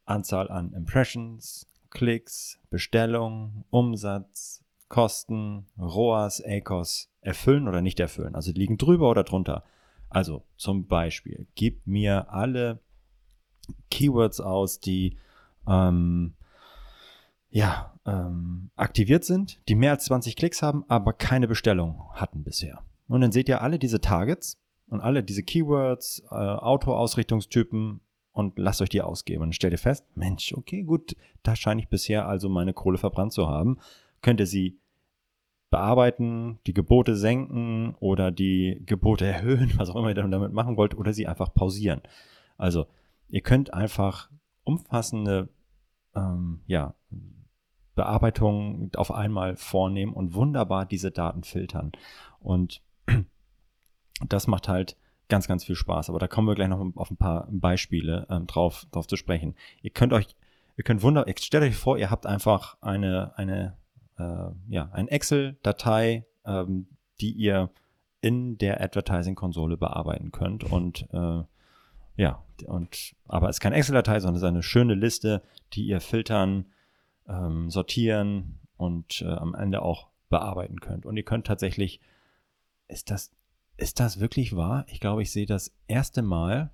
Anzahl 0.05 0.49
an 0.49 0.73
Impressions, 0.73 1.67
Klicks, 1.89 2.60
Bestellungen, 2.69 3.65
Umsatz, 3.69 4.63
Kosten, 4.88 5.65
ROAS, 5.77 6.41
ACOS 6.45 7.10
erfüllen 7.21 7.67
oder 7.67 7.81
nicht 7.81 7.99
erfüllen. 7.99 8.36
Also 8.36 8.51
liegen 8.53 8.77
drüber 8.77 9.10
oder 9.10 9.23
drunter. 9.23 9.63
Also 10.10 10.43
zum 10.55 10.88
Beispiel, 10.88 11.47
gib 11.55 11.86
mir 11.86 12.31
alle 12.31 12.79
Keywords 13.89 14.39
aus, 14.39 14.79
die 14.79 15.17
ähm, 15.67 16.36
ja, 17.49 17.93
ähm, 18.05 18.69
aktiviert 18.75 19.25
sind, 19.25 19.60
die 19.67 19.75
mehr 19.75 19.91
als 19.91 20.05
20 20.05 20.36
Klicks 20.36 20.62
haben, 20.62 20.86
aber 20.88 21.13
keine 21.13 21.47
Bestellung 21.47 22.03
hatten 22.13 22.43
bisher. 22.43 22.83
Und 23.07 23.21
dann 23.21 23.31
seht 23.31 23.49
ihr 23.49 23.61
alle 23.61 23.79
diese 23.79 24.01
Targets 24.01 24.59
und 24.87 25.01
alle 25.01 25.23
diese 25.23 25.43
Keywords, 25.43 26.23
äh, 26.29 26.35
Auto-Ausrichtungstypen 26.35 28.01
und 28.31 28.59
lasst 28.59 28.81
euch 28.81 28.89
die 28.89 29.01
ausgeben. 29.01 29.43
Und 29.43 29.55
stellt 29.55 29.73
ihr 29.73 29.79
fest, 29.79 30.05
Mensch, 30.15 30.53
okay, 30.53 30.83
gut, 30.83 31.15
da 31.43 31.55
scheine 31.55 31.81
ich 31.81 31.89
bisher 31.89 32.27
also 32.27 32.49
meine 32.49 32.73
Kohle 32.73 32.97
verbrannt 32.97 33.33
zu 33.33 33.47
haben. 33.47 33.79
Könnt 34.21 34.39
ihr 34.39 34.47
sie 34.47 34.79
bearbeiten, 35.69 36.59
die 36.65 36.73
Gebote 36.73 37.15
senken 37.15 37.95
oder 37.99 38.31
die 38.31 38.81
Gebote 38.85 39.25
erhöhen, 39.25 39.73
was 39.77 39.89
auch 39.89 39.95
immer 39.95 40.09
ihr 40.09 40.15
damit 40.15 40.53
machen 40.53 40.77
wollt, 40.77 40.97
oder 40.97 41.13
sie 41.13 41.27
einfach 41.27 41.53
pausieren. 41.53 42.01
Also 42.57 42.85
ihr 43.29 43.41
könnt 43.41 43.73
einfach 43.73 44.29
umfassende 44.63 45.49
ähm, 46.15 46.61
ja, 46.67 46.93
Bearbeitungen 47.95 48.91
auf 48.95 49.11
einmal 49.11 49.55
vornehmen 49.55 50.13
und 50.13 50.33
wunderbar 50.33 50.85
diese 50.85 51.11
Daten 51.11 51.43
filtern. 51.43 51.91
Und 52.39 52.81
das 54.27 54.47
macht 54.47 54.67
halt 54.67 54.97
ganz, 55.29 55.47
ganz 55.47 55.63
viel 55.63 55.75
Spaß. 55.75 56.09
Aber 56.09 56.19
da 56.19 56.27
kommen 56.27 56.47
wir 56.47 56.55
gleich 56.55 56.69
noch 56.69 56.85
auf 56.95 57.11
ein 57.11 57.17
paar 57.17 57.47
Beispiele 57.51 58.27
ähm, 58.29 58.47
drauf, 58.47 58.85
drauf 58.91 59.07
zu 59.07 59.15
sprechen. 59.15 59.55
Ihr 59.81 59.91
könnt 59.91 60.13
euch, 60.13 60.35
ihr 60.77 60.83
könnt 60.83 61.01
wunder, 61.01 61.25
stellt 61.39 61.63
euch 61.63 61.75
vor, 61.75 61.97
ihr 61.97 62.09
habt 62.09 62.25
einfach 62.25 62.77
eine, 62.81 63.37
eine, 63.37 63.77
äh, 64.17 64.51
ja, 64.69 64.89
ein 64.93 65.07
Excel-Datei, 65.07 66.25
ähm, 66.45 66.87
die 67.19 67.31
ihr 67.31 67.69
in 68.21 68.57
der 68.57 68.81
Advertising-Konsole 68.81 69.77
bearbeiten 69.77 70.31
könnt 70.31 70.63
und 70.63 71.07
äh, 71.13 71.43
ja, 72.17 72.43
und 72.65 73.15
aber 73.27 73.49
es 73.49 73.57
ist 73.57 73.59
keine 73.59 73.75
Excel-Datei, 73.75 74.19
sondern 74.19 74.35
es 74.35 74.41
ist 74.41 74.47
eine 74.47 74.63
schöne 74.63 74.95
Liste, 74.95 75.43
die 75.73 75.85
ihr 75.85 76.01
filtern, 76.01 76.65
ähm, 77.27 77.69
sortieren 77.69 78.59
und 78.75 79.21
äh, 79.21 79.27
am 79.27 79.53
Ende 79.53 79.83
auch 79.83 80.07
bearbeiten 80.29 80.79
könnt. 80.81 81.05
Und 81.05 81.15
ihr 81.15 81.23
könnt 81.23 81.45
tatsächlich, 81.45 82.01
ist 82.88 83.12
das 83.12 83.32
ist 83.78 84.00
das 84.00 84.19
wirklich 84.19 84.56
wahr? 84.56 84.86
Ich 84.89 85.00
glaube, 85.00 85.21
ich 85.21 85.32
sehe 85.32 85.45
das 85.45 85.71
erste 85.88 86.23
Mal 86.23 86.71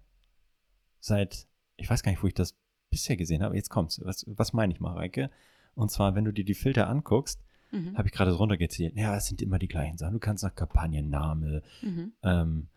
seit, 1.00 1.48
ich 1.76 1.90
weiß 1.90 2.02
gar 2.02 2.12
nicht, 2.12 2.24
wo 2.24 2.28
ich 2.28 2.34
das 2.34 2.58
bisher 2.90 3.18
gesehen 3.18 3.44
habe. 3.44 3.56
Jetzt 3.56 3.70
kommt's. 3.70 4.02
Was, 4.04 4.26
was 4.28 4.54
meine 4.54 4.74
ich, 4.74 4.80
Mareike? 4.80 5.30
Und 5.76 5.92
zwar, 5.92 6.16
wenn 6.16 6.24
du 6.24 6.32
dir 6.32 6.46
die 6.46 6.54
Filter 6.54 6.88
anguckst, 6.88 7.44
mhm. 7.72 7.98
habe 7.98 8.08
ich 8.08 8.14
gerade 8.14 8.32
runtergezählt. 8.32 8.96
Ja, 8.96 9.18
es 9.18 9.28
sind 9.28 9.42
immer 9.42 9.60
die 9.60 9.68
gleichen 9.68 9.98
Sachen. 9.98 10.14
Du 10.14 10.20
kannst 10.20 10.44
nach 10.44 10.56
Kampagnenname, 10.56 11.62
mhm. 11.82 12.14
ähm, 12.24 12.68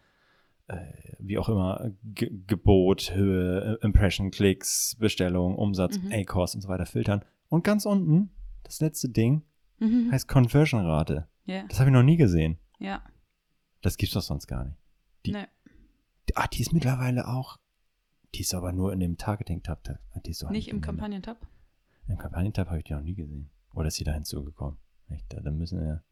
äh, 0.67 0.77
wie 1.21 1.39
auch 1.39 1.49
immer, 1.49 1.93
G 2.03 2.31
Gebot, 2.47 3.15
Höhe, 3.15 3.79
Impression, 3.83 4.33
Klicks, 4.33 4.97
Bestellung, 4.99 5.55
Umsatz, 5.55 5.99
mhm. 5.99 6.11
A-Cost 6.13 6.57
und 6.57 6.63
so 6.63 6.69
weiter 6.69 6.87
filtern. 6.87 7.25
Und 7.49 7.63
ganz 7.63 7.87
unten, 7.87 8.31
das 8.65 8.81
letzte 8.81 9.09
Ding, 9.09 9.43
mhm. 9.79 10.11
heißt 10.11 10.27
Conversion-Rate. 10.27 11.29
Yeah. 11.47 11.65
Das 11.69 11.79
habe 11.79 11.91
ich 11.91 11.95
noch 11.95 12.03
nie 12.03 12.17
gesehen. 12.17 12.59
Ja. 12.81 13.05
Das 13.87 13.97
gibt's 13.99 14.15
doch 14.15 14.23
sonst 14.23 14.49
gar 14.49 14.65
nicht. 14.65 14.77
Die, 15.27 15.31
nee. 15.31 15.47
die, 16.29 16.37
ah, 16.37 16.49
die 16.49 16.61
ist 16.61 16.73
mittlerweile 16.73 17.29
auch, 17.29 17.61
die 18.35 18.41
ist 18.41 18.53
aber 18.53 18.73
nur 18.73 18.93
in 18.93 18.99
dem 18.99 19.17
Targeting-Tab. 19.17 20.01
Nicht 20.51 20.67
im 20.71 20.81
Kampagnen-Tab? 20.81 21.47
Im 22.09 22.19
Kampagnen-Tab 22.19 22.67
habe 22.67 22.79
ich 22.79 22.85
die 22.85 22.95
noch 22.95 23.03
nie 23.03 23.15
gesehen. 23.15 23.49
Oder 23.75 23.87
ist 23.87 23.95
sie 23.95 24.03
da 24.03 24.13
hinzugekommen? 24.13 24.77
Echt, 25.09 25.33
da, 25.33 25.39
da 25.39 25.53
müssen 25.53 25.79
wir. 25.79 26.03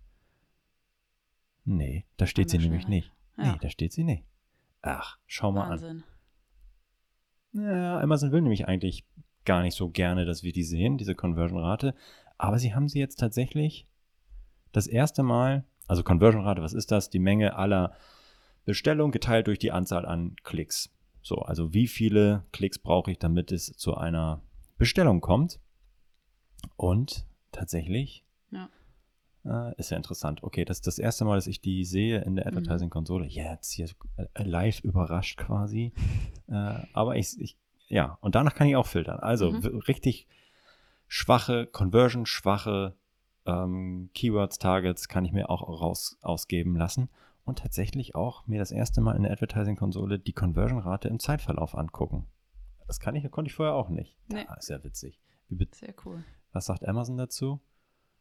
Nee, 1.65 2.05
da 2.17 2.29
steht 2.29 2.49
sie 2.49 2.59
nämlich 2.59 2.87
nicht. 2.87 3.11
Ja. 3.37 3.55
Nee, 3.55 3.59
da 3.61 3.69
steht 3.69 3.93
sie 3.93 4.05
nicht. 4.05 4.23
Ach, 4.81 5.19
schau 5.27 5.51
mal 5.51 5.71
Wahnsinn. 5.71 6.05
an. 7.55 7.65
Ja, 7.65 7.99
Amazon 7.99 8.31
will 8.31 8.43
nämlich 8.43 8.69
eigentlich 8.69 9.05
gar 9.45 9.63
nicht 9.63 9.75
so 9.75 9.91
gerne, 9.91 10.27
dass 10.27 10.45
wir 10.45 10.53
die 10.53 10.63
sehen, 10.63 10.97
diese 10.97 11.17
Conversion-Rate. 11.17 11.97
Aber 12.39 12.61
sie 12.61 12.73
haben 12.73 12.89
sie 12.89 13.01
jetzt 13.01 13.19
tatsächlich 13.19 13.89
das 14.71 14.87
erste 14.87 15.25
Mal, 15.25 15.65
also 15.87 16.03
Conversion-Rate, 16.03 16.63
was 16.63 16.73
ist 16.73 16.91
das? 16.91 17.11
Die 17.11 17.19
Menge 17.19 17.57
aller 17.57 17.95
Bestellungen 18.65 19.13
geteilt 19.13 19.47
durch 19.47 19.59
die 19.59 19.73
Anzahl 19.73 20.07
an 20.07 20.37
Klicks. 20.43 20.91
So, 21.23 21.37
also 21.37 21.73
wie 21.73 21.87
viele 21.87 22.45
Klicks 22.53 22.79
brauche 22.79 23.11
ich, 23.11 23.19
damit 23.19 23.53
es 23.53 23.77
zu 23.77 23.97
einer 23.97 24.43
Bestellung 24.79 25.21
kommt? 25.21 25.61
Und 26.77 27.27
tatsächlich 27.53 28.25
ja. 28.51 28.69
äh, 29.45 29.75
ist 29.77 29.91
ja 29.91 29.97
interessant. 29.97 30.43
Okay, 30.43 30.65
das 30.65 30.79
ist 30.79 30.87
das 30.87 30.99
erste 30.99 31.25
Mal, 31.25 31.37
dass 31.37 31.47
ich 31.47 31.61
die 31.61 31.85
sehe 31.85 32.23
in 32.23 32.37
der 32.37 32.51
mhm. 32.51 32.59
Advertising-Konsole. 32.59 33.27
Jetzt 33.27 33.73
hier 33.73 33.89
äh, 34.17 34.43
live 34.43 34.81
überrascht 34.81 35.39
quasi. 35.39 35.93
äh, 36.49 36.75
aber 36.93 37.17
ich, 37.17 37.39
ich, 37.39 37.59
ja, 37.89 38.19
und 38.21 38.35
danach 38.35 38.55
kann 38.55 38.67
ich 38.67 38.77
auch 38.77 38.87
filtern. 38.87 39.21
Also 39.21 39.53
mhm. 39.53 39.79
richtig 39.89 40.27
schwache, 41.07 41.67
Conversion-schwache 41.67 42.97
ähm, 43.47 44.11
Keywords, 44.15 44.59
Targets 44.59 45.09
kann 45.09 45.25
ich 45.25 45.33
mir 45.33 45.51
auch 45.51 45.63
raus 45.63 46.19
ausgeben 46.23 46.77
lassen 46.77 47.09
und 47.45 47.59
tatsächlich 47.59 48.15
auch 48.15 48.47
mir 48.47 48.59
das 48.59 48.71
erste 48.71 49.01
Mal 49.01 49.17
in 49.17 49.23
der 49.23 49.33
Advertising-Konsole 49.33 50.19
die 50.19 50.33
Conversion-Rate 50.33 51.09
im 51.09 51.19
Zeitverlauf 51.19 51.77
angucken. 51.77 52.27
Das 52.87 53.01
kann 53.01 53.17
ich, 53.17 53.31
konnte 53.31 53.51
ich 53.51 53.55
vorher 53.55 53.75
auch 53.75 53.89
nicht. 53.89 54.17
Nee. 54.29 54.45
Ja, 54.49 54.55
ist 54.55 54.69
ja 54.69 54.83
witzig. 54.83 55.21
Sehr 55.73 55.95
cool. 56.05 56.25
Was 56.53 56.67
sagt 56.67 56.87
Amazon 56.87 57.17
dazu? 57.17 57.61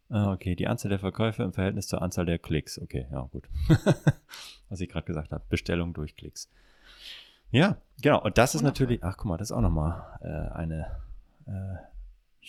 Ah, 0.09 0.31
okay, 0.31 0.55
die 0.55 0.67
Anzahl 0.67 0.89
der 0.89 0.99
Verkäufe 0.99 1.43
im 1.43 1.53
Verhältnis 1.53 1.87
zur 1.87 2.01
Anzahl 2.01 2.25
der 2.25 2.37
Klicks. 2.37 2.79
Okay, 2.79 3.07
ja, 3.11 3.21
gut. 3.31 3.49
Was 4.69 4.81
ich 4.81 4.89
gerade 4.89 5.05
gesagt 5.05 5.31
habe. 5.31 5.43
Bestellung 5.49 5.93
durch 5.93 6.15
Klicks. 6.15 6.49
Ja, 7.49 7.77
genau. 8.01 8.21
Und 8.21 8.37
das 8.37 8.53
Wundervoll. 8.53 8.57
ist 8.57 8.79
natürlich, 8.79 9.03
ach 9.03 9.17
guck 9.17 9.27
mal, 9.27 9.37
das 9.37 9.49
ist 9.49 9.57
auch 9.57 9.61
nochmal 9.61 10.19
äh, 10.21 10.53
eine 10.53 11.01
äh, 11.45 11.75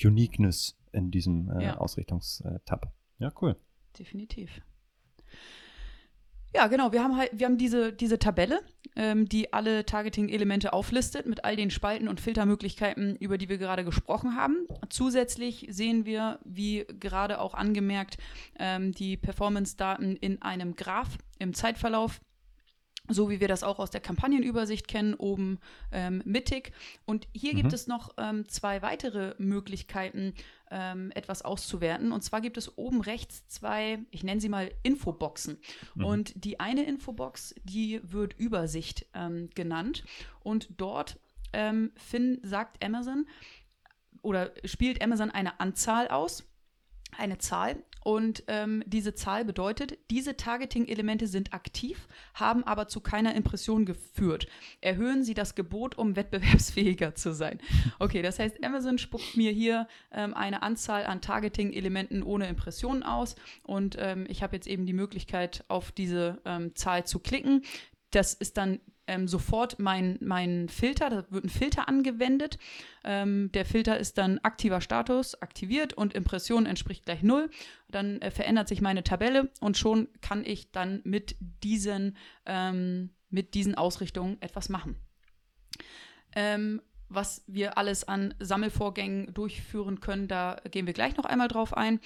Uniqueness 0.03 0.77
in 0.93 1.11
diesem 1.11 1.51
äh, 1.51 1.65
ja. 1.65 1.77
Ausrichtungstab. 1.77 2.93
Ja, 3.19 3.33
cool. 3.41 3.57
Definitiv. 3.99 4.63
Ja, 6.55 6.69
genau. 6.69 6.93
Wir 6.93 7.03
haben 7.03 7.17
halt, 7.17 7.31
wir 7.33 7.47
haben 7.47 7.59
diese, 7.59 7.93
diese 7.93 8.21
Tabelle, 8.21 8.61
ähm, 8.95 9.29
die 9.29 9.53
alle 9.53 9.85
Targeting-Elemente 9.85 10.73
auflistet 10.73 11.27
mit 11.27 11.45
all 11.45 11.57
den 11.57 11.71
Spalten 11.71 12.07
und 12.07 12.21
Filtermöglichkeiten, 12.21 13.17
über 13.17 13.39
die 13.39 13.49
wir 13.49 13.59
gerade 13.59 13.85
gesprochen 13.85 14.37
haben. 14.37 14.69
Zusätzlich 14.89 15.67
sehen 15.71 16.07
wir, 16.07 16.39
wie 16.45 16.87
gerade 17.01 17.41
auch 17.41 17.55
angemerkt, 17.55 18.19
ähm, 18.57 18.93
die 18.93 19.17
Performance-Daten 19.17 20.17
in 20.17 20.43
einem 20.43 20.77
Graph 20.77 21.19
im 21.41 21.55
Zeitverlauf 21.55 22.21
so 23.09 23.29
wie 23.29 23.41
wir 23.41 23.49
das 23.49 23.63
auch 23.63 23.79
aus 23.79 23.91
der 23.91 24.01
Kampagnenübersicht 24.01 24.89
kennen, 24.89 25.15
oben 25.15 25.59
ähm, 25.93 26.23
mittig. 26.25 26.73
Und 27.05 27.29
hier 27.33 27.53
mhm. 27.53 27.57
gibt 27.59 27.73
es 27.73 27.87
noch 27.87 28.15
ähm, 28.17 28.49
zwei 28.49 28.81
weitere 28.83 29.35
Möglichkeiten, 29.39 30.35
ähm, 30.71 31.13
etwas 31.15 31.43
auszuwerten. 31.43 32.13
Und 32.13 32.23
zwar 32.23 32.41
gibt 32.41 32.57
es 32.57 32.79
oben 32.79 33.03
rechts 33.03 33.47
zwei, 33.49 33.99
ich 34.11 34.25
nenne 34.25 34.41
sie 34.41 34.49
mal 34.49 34.71
Infoboxen. 34.83 35.59
Mhm. 35.95 36.05
Und 36.05 36.45
die 36.45 36.61
eine 36.61 36.85
Infobox, 36.85 37.55
die 37.63 38.01
wird 38.03 38.35
Übersicht 38.39 39.07
ähm, 39.15 39.51
genannt. 39.55 40.05
Und 40.41 40.69
dort 40.79 41.19
ähm, 41.53 41.93
Finn, 41.97 42.41
sagt 42.43 42.83
Amazon 42.85 43.27
oder 44.23 44.53
spielt 44.65 45.03
Amazon 45.03 45.31
eine 45.31 45.61
Anzahl 45.61 46.09
aus 46.09 46.45
eine 47.17 47.39
Zahl 47.39 47.77
und 48.05 48.45
ähm, 48.49 48.85
diese 48.87 49.15
Zahl 49.15 49.45
bedeutet, 49.45 49.99
diese 50.11 50.37
Targeting-Elemente 50.37 51.27
sind 51.27 51.55
aktiv, 51.55 52.07
haben 52.35 52.63
aber 52.63 52.87
zu 52.87 53.01
keiner 53.01 53.35
Impression 53.35 53.87
geführt. 53.87 54.47
Erhöhen 54.83 55.25
Sie 55.25 55.33
das 55.33 55.55
Gebot, 55.55 55.97
um 55.97 56.15
wettbewerbsfähiger 56.15 57.15
zu 57.15 57.33
sein. 57.33 57.59
Okay, 57.99 58.21
das 58.21 58.39
heißt, 58.39 58.63
Amazon 58.63 58.99
spuckt 58.99 59.37
mir 59.37 59.51
hier 59.51 59.89
ähm, 60.13 60.35
eine 60.35 60.63
Anzahl 60.63 61.07
an 61.07 61.23
Targeting-Elementen 61.23 62.23
ohne 62.23 62.47
Impressionen 62.47 63.03
aus 63.03 63.37
und 63.63 63.97
ähm, 63.99 64.27
ich 64.29 64.43
habe 64.43 64.55
jetzt 64.55 64.67
eben 64.67 64.85
die 64.85 64.93
Möglichkeit, 64.93 65.65
auf 65.69 65.91
diese 65.91 66.43
ähm, 66.45 66.77
Zahl 66.77 67.07
zu 67.07 67.19
klicken. 67.19 67.63
Das 68.11 68.35
ist 68.35 68.59
dann 68.59 68.81
ähm, 69.07 69.29
sofort 69.29 69.79
mein, 69.79 70.19
mein 70.21 70.69
Filter, 70.69 71.11
da 71.11 71.27
wird 71.31 71.45
ein 71.45 71.49
Filter 71.51 71.89
angewendet. 71.89 72.59
Ähm, 73.05 73.51
der 73.53 73.65
Filter 73.65 73.99
ist 73.99 74.19
dann 74.19 74.39
aktiver 74.41 74.81
Status 74.81 75.41
aktiviert 75.43 75.93
und 75.93 76.15
Impression 76.15 76.67
entspricht 76.67 77.05
gleich 77.05 77.23
null. 77.23 77.51
Dann 77.89 78.21
äh, 78.23 78.31
verändert 78.31 78.69
sich 78.69 78.81
meine 78.81 79.05
Tabelle 79.05 79.51
und 79.61 79.77
schon 79.77 80.09
kann 80.21 80.45
ich 80.45 80.73
dann 80.73 81.01
mit 81.05 81.37
diesen, 81.41 82.17
ähm, 82.47 83.11
mit 83.31 83.55
diesen 83.55 83.75
Ausrichtungen 83.75 84.41
etwas 84.41 84.69
machen. 84.69 84.97
Ähm, 86.35 86.81
was 87.09 87.45
wir 87.47 87.79
alles 87.79 88.09
an 88.09 88.35
Sammelvorgängen 88.41 89.33
durchführen 89.35 90.01
können, 90.01 90.27
da 90.27 90.57
gehen 90.71 90.87
wir 90.87 90.95
gleich 90.95 91.17
noch 91.17 91.27
einmal 91.27 91.49
drauf 91.49 91.77
ein. 91.77 92.01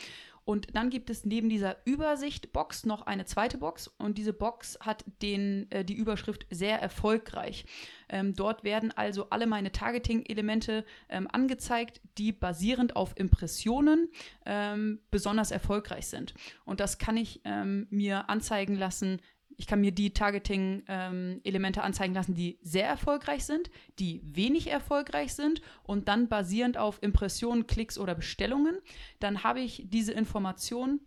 Und 0.48 0.74
dann 0.74 0.88
gibt 0.88 1.10
es 1.10 1.26
neben 1.26 1.50
dieser 1.50 1.76
Übersicht-Box 1.84 2.86
noch 2.86 3.02
eine 3.02 3.26
zweite 3.26 3.58
Box 3.58 3.88
und 3.98 4.16
diese 4.16 4.32
Box 4.32 4.78
hat 4.80 5.04
den, 5.20 5.70
äh, 5.70 5.84
die 5.84 5.92
Überschrift 5.92 6.46
sehr 6.48 6.80
erfolgreich. 6.80 7.66
Ähm, 8.08 8.32
dort 8.34 8.64
werden 8.64 8.90
also 8.90 9.28
alle 9.28 9.46
meine 9.46 9.72
Targeting-Elemente 9.72 10.86
ähm, 11.10 11.28
angezeigt, 11.30 12.00
die 12.16 12.32
basierend 12.32 12.96
auf 12.96 13.12
Impressionen 13.18 14.08
ähm, 14.46 15.00
besonders 15.10 15.50
erfolgreich 15.50 16.06
sind. 16.06 16.32
Und 16.64 16.80
das 16.80 16.96
kann 16.96 17.18
ich 17.18 17.42
ähm, 17.44 17.86
mir 17.90 18.30
anzeigen 18.30 18.74
lassen, 18.74 19.20
ich 19.58 19.66
kann 19.66 19.80
mir 19.80 19.90
die 19.90 20.14
Targeting-Elemente 20.14 21.80
ähm, 21.80 21.86
anzeigen 21.86 22.14
lassen, 22.14 22.34
die 22.34 22.58
sehr 22.62 22.86
erfolgreich 22.86 23.44
sind, 23.44 23.70
die 23.98 24.22
wenig 24.24 24.68
erfolgreich 24.70 25.34
sind 25.34 25.60
und 25.82 26.06
dann 26.06 26.28
basierend 26.28 26.78
auf 26.78 27.02
Impressionen, 27.02 27.66
Klicks 27.66 27.98
oder 27.98 28.14
Bestellungen, 28.14 28.78
dann 29.18 29.42
habe 29.42 29.60
ich 29.60 29.82
diese 29.88 30.12
Information 30.12 31.00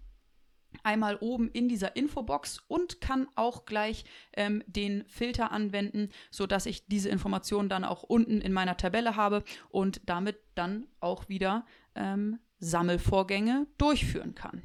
einmal 0.83 1.15
oben 1.17 1.49
in 1.49 1.69
dieser 1.69 1.95
Infobox 1.95 2.59
und 2.67 2.99
kann 2.99 3.27
auch 3.35 3.65
gleich 3.65 4.03
ähm, 4.33 4.63
den 4.67 5.05
Filter 5.07 5.51
anwenden, 5.51 6.09
sodass 6.29 6.65
ich 6.65 6.85
diese 6.87 7.09
Information 7.09 7.69
dann 7.69 7.85
auch 7.85 8.03
unten 8.03 8.41
in 8.41 8.51
meiner 8.51 8.75
Tabelle 8.75 9.15
habe 9.15 9.43
und 9.69 10.01
damit 10.05 10.37
dann 10.55 10.87
auch 10.99 11.29
wieder 11.29 11.65
ähm, 11.95 12.39
Sammelvorgänge 12.59 13.67
durchführen 13.77 14.35
kann. 14.35 14.61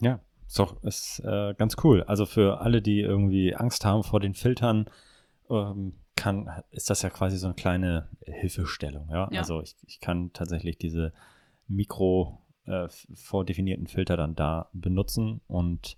Ja, 0.00 0.20
ist 0.48 0.58
doch 0.58 0.82
ist, 0.82 1.20
äh, 1.20 1.54
ganz 1.54 1.76
cool. 1.84 2.02
Also 2.04 2.26
für 2.26 2.60
alle, 2.60 2.80
die 2.80 3.00
irgendwie 3.00 3.54
Angst 3.54 3.84
haben 3.84 4.02
vor 4.02 4.18
den 4.18 4.34
Filtern, 4.34 4.90
ähm, 5.50 5.92
kann, 6.16 6.50
ist 6.70 6.90
das 6.90 7.02
ja 7.02 7.10
quasi 7.10 7.36
so 7.36 7.46
eine 7.46 7.54
kleine 7.54 8.08
Hilfestellung. 8.24 9.08
Ja? 9.10 9.28
ja. 9.30 9.40
Also 9.40 9.62
ich, 9.62 9.76
ich 9.86 10.00
kann 10.00 10.32
tatsächlich 10.32 10.78
diese 10.78 11.12
mikro 11.68 12.42
äh, 12.64 12.88
vordefinierten 13.14 13.86
Filter 13.86 14.16
dann 14.16 14.34
da 14.34 14.68
benutzen 14.72 15.42
und 15.46 15.96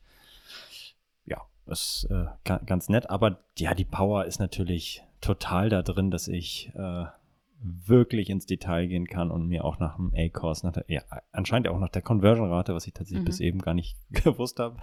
ja, 1.25 1.43
ist 1.67 2.09
äh, 2.11 2.27
ganz 2.45 2.89
nett. 2.89 3.09
Aber 3.09 3.45
ja, 3.57 3.75
die 3.75 3.85
Power 3.85 4.25
ist 4.25 4.41
natürlich 4.41 5.03
total 5.21 5.69
da 5.69 5.83
drin, 5.83 6.11
dass 6.11 6.27
ich 6.27 6.73
äh, 6.75 7.05
wirklich 7.63 8.31
ins 8.31 8.47
Detail 8.47 8.87
gehen 8.87 9.07
kann 9.07 9.31
und 9.31 9.47
mir 9.47 9.65
auch 9.65 9.79
nach 9.79 9.97
dem 9.97 10.13
A-Course, 10.17 10.71
ja, 10.89 11.03
anscheinend 11.33 11.69
auch 11.69 11.79
nach 11.79 11.91
der 11.91 12.03
Conversion-Rate, 12.03 12.75
was 12.75 12.87
ich 12.87 12.95
tatsächlich 12.95 13.23
mhm. 13.23 13.27
bis 13.27 13.41
eben 13.41 13.59
gar 13.61 13.75
nicht 13.75 13.97
gewusst 14.11 14.59
habe, 14.59 14.79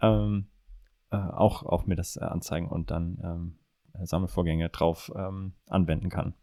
ähm, 0.00 0.48
äh, 1.10 1.16
auch, 1.16 1.62
auch 1.62 1.86
mir 1.86 1.96
das 1.96 2.16
äh, 2.16 2.24
anzeigen 2.24 2.68
und 2.68 2.90
dann 2.90 3.18
ähm, 3.22 3.58
Sammelvorgänge 4.04 4.68
drauf 4.70 5.12
ähm, 5.14 5.54
anwenden 5.66 6.08
kann. 6.08 6.34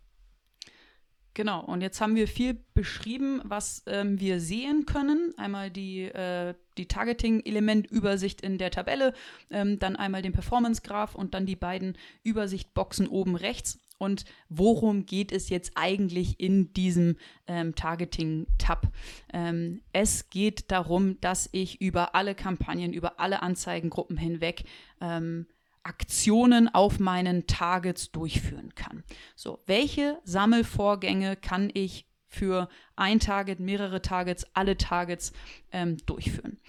Genau, 1.35 1.65
und 1.65 1.81
jetzt 1.81 1.99
haben 1.99 2.15
wir 2.15 2.27
viel 2.27 2.63
beschrieben, 2.75 3.41
was 3.43 3.83
ähm, 3.87 4.19
wir 4.19 4.39
sehen 4.39 4.85
können. 4.85 5.33
Einmal 5.37 5.71
die, 5.71 6.03
äh, 6.03 6.53
die 6.77 6.87
Targeting-Element-Übersicht 6.87 8.41
in 8.41 8.59
der 8.59 8.69
Tabelle, 8.69 9.13
ähm, 9.49 9.79
dann 9.79 9.95
einmal 9.95 10.21
den 10.21 10.33
Performance-Graph 10.33 11.15
und 11.15 11.33
dann 11.33 11.47
die 11.47 11.55
beiden 11.55 11.97
Übersicht-Boxen 12.23 13.07
oben 13.07 13.35
rechts. 13.35 13.79
Und 14.03 14.25
worum 14.49 15.05
geht 15.05 15.31
es 15.31 15.49
jetzt 15.49 15.71
eigentlich 15.75 16.39
in 16.39 16.73
diesem 16.73 17.15
ähm, 17.47 17.73
Targeting-Tab? 17.73 18.91
Ähm, 19.31 19.81
es 19.93 20.29
geht 20.29 20.69
darum, 20.71 21.19
dass 21.21 21.47
ich 21.53 21.79
über 21.81 22.13
alle 22.13 22.35
Kampagnen, 22.35 22.91
über 22.91 23.19
alle 23.19 23.41
Anzeigengruppen 23.41 24.17
hinweg 24.17 24.65
ähm, 24.99 25.47
Aktionen 25.83 26.73
auf 26.73 26.99
meinen 26.99 27.47
Targets 27.47 28.11
durchführen 28.11 28.75
kann. 28.75 29.03
So, 29.35 29.59
welche 29.67 30.19
Sammelvorgänge 30.23 31.35
kann 31.35 31.69
ich 31.73 32.05
für 32.27 32.67
ein 32.95 33.19
Target, 33.19 33.59
mehrere 33.59 34.01
Targets, 34.01 34.45
alle 34.53 34.77
Targets 34.77 35.33
ähm, 35.71 35.97
durchführen? 36.05 36.59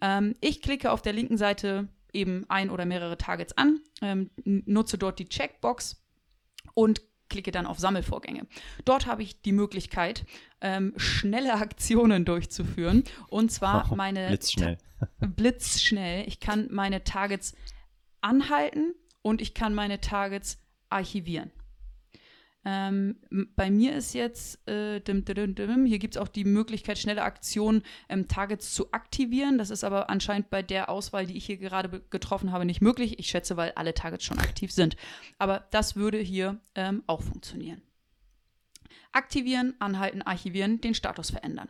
Ähm, 0.00 0.36
ich 0.40 0.62
klicke 0.62 0.92
auf 0.92 1.02
der 1.02 1.12
linken 1.12 1.36
Seite 1.36 1.88
eben 2.12 2.44
ein 2.48 2.70
oder 2.70 2.84
mehrere 2.84 3.16
Targets 3.16 3.56
an, 3.56 3.80
ähm, 4.02 4.30
nutze 4.44 4.98
dort 4.98 5.18
die 5.18 5.28
Checkbox 5.28 6.02
und 6.74 7.02
klicke 7.28 7.50
dann 7.50 7.66
auf 7.66 7.78
Sammelvorgänge. 7.78 8.46
Dort 8.84 9.06
habe 9.06 9.22
ich 9.22 9.42
die 9.42 9.52
Möglichkeit, 9.52 10.24
ähm, 10.60 10.94
schnelle 10.96 11.54
Aktionen 11.60 12.24
durchzuführen. 12.24 13.04
Und 13.28 13.50
zwar 13.50 13.90
oh, 13.90 13.96
meine. 13.96 14.28
Blitzschnell. 14.28 14.78
blitzschnell. 15.20 16.26
Ich 16.28 16.40
kann 16.40 16.68
meine 16.70 17.04
Targets 17.04 17.54
anhalten 18.20 18.94
und 19.22 19.40
ich 19.40 19.54
kann 19.54 19.74
meine 19.74 20.00
Targets 20.00 20.58
archivieren. 20.88 21.50
Ähm, 22.68 23.20
bei 23.54 23.70
mir 23.70 23.94
ist 23.94 24.12
jetzt, 24.12 24.68
äh, 24.68 24.98
dim, 25.00 25.24
dim, 25.24 25.54
dim, 25.54 25.86
hier 25.86 26.00
gibt 26.00 26.16
es 26.16 26.20
auch 26.20 26.26
die 26.26 26.44
Möglichkeit, 26.44 26.98
schnelle 26.98 27.22
Aktionen, 27.22 27.84
ähm, 28.08 28.26
Targets 28.26 28.74
zu 28.74 28.92
aktivieren. 28.92 29.56
Das 29.56 29.70
ist 29.70 29.84
aber 29.84 30.10
anscheinend 30.10 30.50
bei 30.50 30.62
der 30.64 30.88
Auswahl, 30.88 31.26
die 31.26 31.36
ich 31.36 31.46
hier 31.46 31.58
gerade 31.58 32.00
getroffen 32.10 32.50
habe, 32.50 32.64
nicht 32.64 32.82
möglich. 32.82 33.20
Ich 33.20 33.28
schätze, 33.28 33.56
weil 33.56 33.70
alle 33.76 33.94
Targets 33.94 34.24
schon 34.24 34.40
aktiv 34.40 34.72
sind. 34.72 34.96
Aber 35.38 35.68
das 35.70 35.94
würde 35.94 36.18
hier 36.18 36.58
ähm, 36.74 37.04
auch 37.06 37.22
funktionieren. 37.22 37.82
Aktivieren, 39.12 39.74
anhalten, 39.78 40.22
archivieren, 40.22 40.80
den 40.80 40.94
Status 40.94 41.30
verändern. 41.30 41.68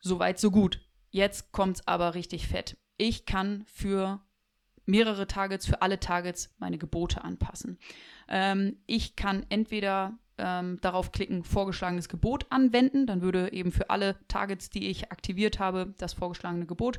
Soweit, 0.00 0.38
so 0.38 0.50
gut. 0.50 0.80
Jetzt 1.08 1.50
kommt 1.50 1.78
es 1.78 1.88
aber 1.88 2.14
richtig 2.14 2.46
fett. 2.46 2.76
Ich 2.98 3.24
kann 3.24 3.64
für 3.72 4.20
mehrere 4.86 5.26
Targets, 5.26 5.66
für 5.66 5.82
alle 5.82 6.00
Targets 6.00 6.54
meine 6.58 6.78
Gebote 6.78 7.22
anpassen. 7.24 7.78
Ähm, 8.28 8.76
ich 8.86 9.16
kann 9.16 9.46
entweder 9.48 10.18
ähm, 10.38 10.78
darauf 10.80 11.12
klicken, 11.12 11.44
vorgeschlagenes 11.44 12.08
Gebot 12.08 12.46
anwenden, 12.50 13.06
dann 13.06 13.22
würde 13.22 13.52
eben 13.52 13.72
für 13.72 13.90
alle 13.90 14.16
Targets, 14.28 14.70
die 14.70 14.88
ich 14.88 15.12
aktiviert 15.12 15.58
habe, 15.58 15.94
das 15.98 16.14
vorgeschlagene 16.14 16.66
Gebot 16.66 16.98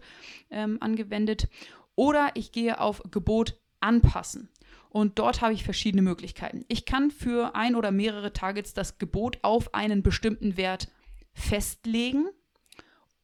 ähm, 0.50 0.78
angewendet. 0.80 1.50
Oder 1.96 2.32
ich 2.36 2.52
gehe 2.52 2.80
auf 2.80 3.02
Gebot 3.12 3.60
anpassen. 3.80 4.50
Und 4.90 5.20
dort 5.20 5.42
habe 5.42 5.54
ich 5.54 5.64
verschiedene 5.64 6.02
Möglichkeiten. 6.02 6.66
Ich 6.68 6.86
kann 6.86 7.12
für 7.12 7.56
ein 7.56 7.76
oder 7.76 7.92
mehrere 7.92 8.34
Targets 8.34 8.74
das 8.74 8.98
Gebot 8.98 9.40
auf 9.42 9.74
einen 9.74 10.04
bestimmten 10.04 10.58
Wert 10.58 10.90
festlegen 11.34 12.28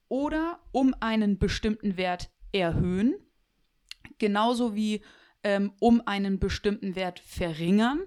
oder 0.08 0.60
um 0.72 0.96
einen 1.00 1.38
bestimmten 1.38 1.98
Wert 1.98 2.30
erhöhen 2.54 3.16
genauso 4.18 4.76
wie 4.76 5.02
ähm, 5.44 5.74
um 5.80 6.02
einen 6.06 6.40
bestimmten 6.40 6.96
Wert 6.96 7.20
verringern. 7.20 8.02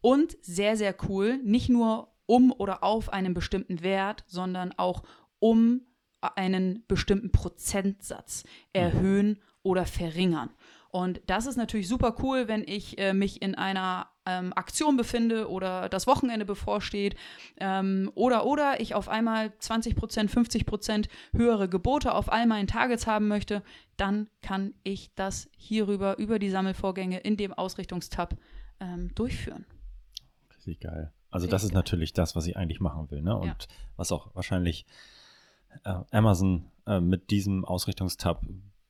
Und 0.00 0.36
sehr, 0.42 0.76
sehr 0.76 0.94
cool, 1.08 1.38
nicht 1.38 1.68
nur 1.68 2.12
um 2.26 2.52
oder 2.52 2.84
auf 2.84 3.12
einen 3.12 3.34
bestimmten 3.34 3.82
Wert, 3.82 4.24
sondern 4.26 4.72
auch 4.76 5.02
um 5.38 5.82
einen 6.20 6.84
bestimmten 6.86 7.30
Prozentsatz 7.30 8.44
erhöhen 8.72 9.40
oder 9.62 9.86
verringern. 9.86 10.50
Und 10.90 11.20
das 11.26 11.46
ist 11.46 11.56
natürlich 11.56 11.88
super 11.88 12.16
cool, 12.22 12.48
wenn 12.48 12.62
ich 12.66 12.98
äh, 12.98 13.12
mich 13.12 13.42
in 13.42 13.54
einer 13.54 14.08
ähm, 14.26 14.52
Aktion 14.54 14.96
befinde 14.96 15.48
oder 15.48 15.88
das 15.88 16.06
Wochenende 16.06 16.44
bevorsteht 16.44 17.16
ähm, 17.58 18.10
oder 18.14 18.44
oder 18.46 18.80
ich 18.80 18.94
auf 18.94 19.08
einmal 19.08 19.48
20% 19.60 19.96
50% 20.28 21.08
höhere 21.32 21.68
Gebote 21.68 22.14
auf 22.14 22.30
all 22.32 22.46
meinen 22.46 22.66
Targets 22.66 23.06
haben 23.06 23.28
möchte, 23.28 23.62
dann 23.96 24.28
kann 24.42 24.74
ich 24.82 25.14
das 25.14 25.48
hierüber 25.56 26.18
über 26.18 26.38
die 26.38 26.50
Sammelvorgänge 26.50 27.18
in 27.18 27.36
dem 27.36 27.52
Ausrichtungstab 27.52 28.36
ähm, 28.80 29.14
durchführen. 29.14 29.64
Richtig 30.54 30.80
geil. 30.80 31.12
Also 31.30 31.46
das 31.46 31.64
ist 31.64 31.72
natürlich 31.72 32.12
das, 32.12 32.34
was 32.34 32.46
ich 32.46 32.56
eigentlich 32.56 32.80
machen 32.80 33.10
will, 33.10 33.20
ne? 33.20 33.36
Und 33.36 33.46
ja. 33.46 33.56
was 33.96 34.10
auch 34.12 34.34
wahrscheinlich 34.34 34.86
äh, 35.84 35.94
Amazon 36.10 36.70
äh, 36.86 37.00
mit 37.00 37.30
diesem 37.30 37.64
Ausrichtungstab 37.64 38.44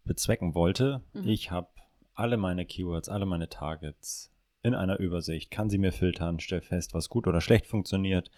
bezwecken 0.05 0.55
wollte. 0.55 1.03
Mhm. 1.13 1.29
Ich 1.29 1.51
habe 1.51 1.69
alle 2.17 2.37
meine 2.37 2.67
Keywords, 2.67 3.09
alle 3.09 3.27
meine 3.27 3.49
Targets 3.49 4.33
in 4.63 4.75
einer 4.75 4.99
Übersicht, 4.99 5.51
kann 5.51 5.71
sie 5.71 5.79
mir 5.79 5.93
filtern, 5.93 6.41
stelle 6.41 6.63
fest, 6.63 6.95
was 6.95 7.09
gut 7.09 7.29
oder 7.29 7.41
schlecht 7.41 7.67
funktioniert 7.67 8.31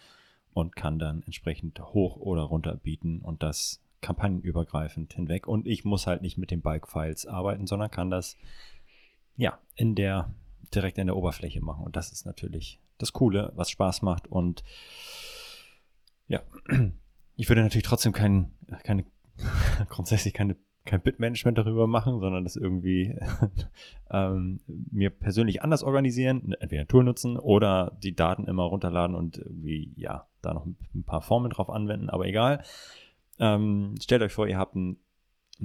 und 0.52 0.76
kann 0.76 0.98
dann 0.98 1.22
entsprechend 1.22 1.80
hoch 1.80 2.16
oder 2.16 2.42
runter 2.42 2.76
bieten 2.76 3.20
und 3.20 3.42
das 3.42 3.80
kampagnenübergreifend 4.00 5.14
hinweg. 5.14 5.46
Und 5.46 5.66
ich 5.66 5.84
muss 5.84 6.06
halt 6.06 6.22
nicht 6.22 6.36
mit 6.36 6.50
den 6.50 6.60
Bike-Files 6.60 7.26
arbeiten, 7.26 7.66
sondern 7.66 7.90
kann 7.90 8.10
das 8.10 8.36
ja 9.36 9.58
in 9.74 9.94
der 9.94 10.34
direkt 10.74 10.98
in 10.98 11.06
der 11.06 11.16
Oberfläche 11.16 11.60
machen. 11.62 11.84
Und 11.84 11.96
das 11.96 12.12
ist 12.12 12.26
natürlich 12.26 12.80
das 12.98 13.12
Coole, 13.12 13.52
was 13.54 13.70
Spaß 13.70 14.02
macht. 14.02 14.26
Und 14.26 14.64
ja, 16.26 16.42
ich 17.36 17.48
würde 17.48 17.62
natürlich 17.62 17.86
trotzdem 17.86 18.12
kein, 18.12 18.52
keine, 18.84 19.04
grundsätzlich 19.88 20.34
keine 20.34 20.56
kein 20.88 21.02
Bitmanagement 21.02 21.58
darüber 21.58 21.86
machen, 21.86 22.18
sondern 22.18 22.44
das 22.44 22.56
irgendwie 22.56 23.14
ähm, 24.10 24.60
mir 24.66 25.10
persönlich 25.10 25.62
anders 25.62 25.82
organisieren, 25.82 26.54
entweder 26.58 26.82
ein 26.82 26.88
Tool 26.88 27.04
nutzen 27.04 27.36
oder 27.36 27.96
die 28.02 28.16
Daten 28.16 28.46
immer 28.46 28.64
runterladen 28.64 29.14
und 29.14 29.38
irgendwie, 29.38 29.92
ja, 29.96 30.26
da 30.42 30.54
noch 30.54 30.66
ein 30.66 31.04
paar 31.04 31.20
Formeln 31.20 31.50
drauf 31.50 31.70
anwenden, 31.70 32.10
aber 32.10 32.26
egal. 32.26 32.62
Ähm, 33.38 33.94
stellt 34.02 34.22
euch 34.22 34.32
vor, 34.32 34.48
ihr 34.48 34.58
habt 34.58 34.74
einen 34.74 34.96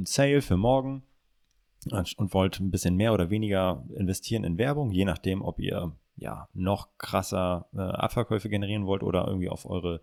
Sale 0.03 0.41
für 0.41 0.57
morgen 0.57 1.03
und 1.91 2.33
wollt 2.33 2.59
ein 2.59 2.71
bisschen 2.71 2.95
mehr 2.95 3.13
oder 3.13 3.29
weniger 3.29 3.83
investieren 3.95 4.43
in 4.43 4.57
Werbung, 4.57 4.91
je 4.91 5.05
nachdem, 5.05 5.41
ob 5.41 5.59
ihr 5.59 5.93
ja 6.15 6.47
noch 6.53 6.89
krasser 6.97 7.67
äh, 7.73 7.79
Abverkäufe 7.79 8.49
generieren 8.49 8.85
wollt 8.85 9.03
oder 9.03 9.27
irgendwie 9.27 9.49
auf 9.49 9.65
eure 9.65 10.01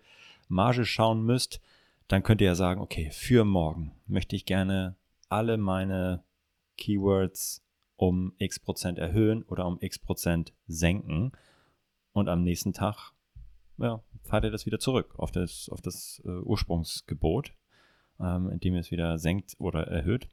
Marge 0.49 0.85
schauen 0.85 1.23
müsst, 1.23 1.61
dann 2.09 2.23
könnt 2.23 2.41
ihr 2.41 2.49
ja 2.49 2.55
sagen, 2.55 2.81
okay, 2.81 3.11
für 3.13 3.45
morgen 3.45 3.93
möchte 4.07 4.35
ich 4.35 4.45
gerne 4.45 4.97
alle 5.31 5.57
meine 5.57 6.25
Keywords 6.77 7.65
um 7.97 8.35
x 8.39 8.59
Prozent 8.59 8.99
erhöhen 8.99 9.43
oder 9.45 9.67
um 9.67 9.79
x 9.81 9.99
Prozent 9.99 10.53
senken. 10.67 11.33
Und 12.13 12.29
am 12.29 12.43
nächsten 12.43 12.73
Tag 12.73 13.13
ja, 13.79 14.03
fahrt 14.23 14.45
ihr 14.45 14.51
das 14.51 14.67
wieder 14.67 14.79
zurück 14.79 15.15
auf 15.17 15.31
das, 15.31 15.69
auf 15.71 15.81
das 15.81 16.21
äh, 16.25 16.29
Ursprungsgebot, 16.29 17.55
ähm, 18.19 18.51
indem 18.51 18.75
ihr 18.75 18.81
es 18.81 18.91
wieder 18.91 19.19
senkt 19.19 19.55
oder 19.59 19.87
erhöht. 19.87 20.29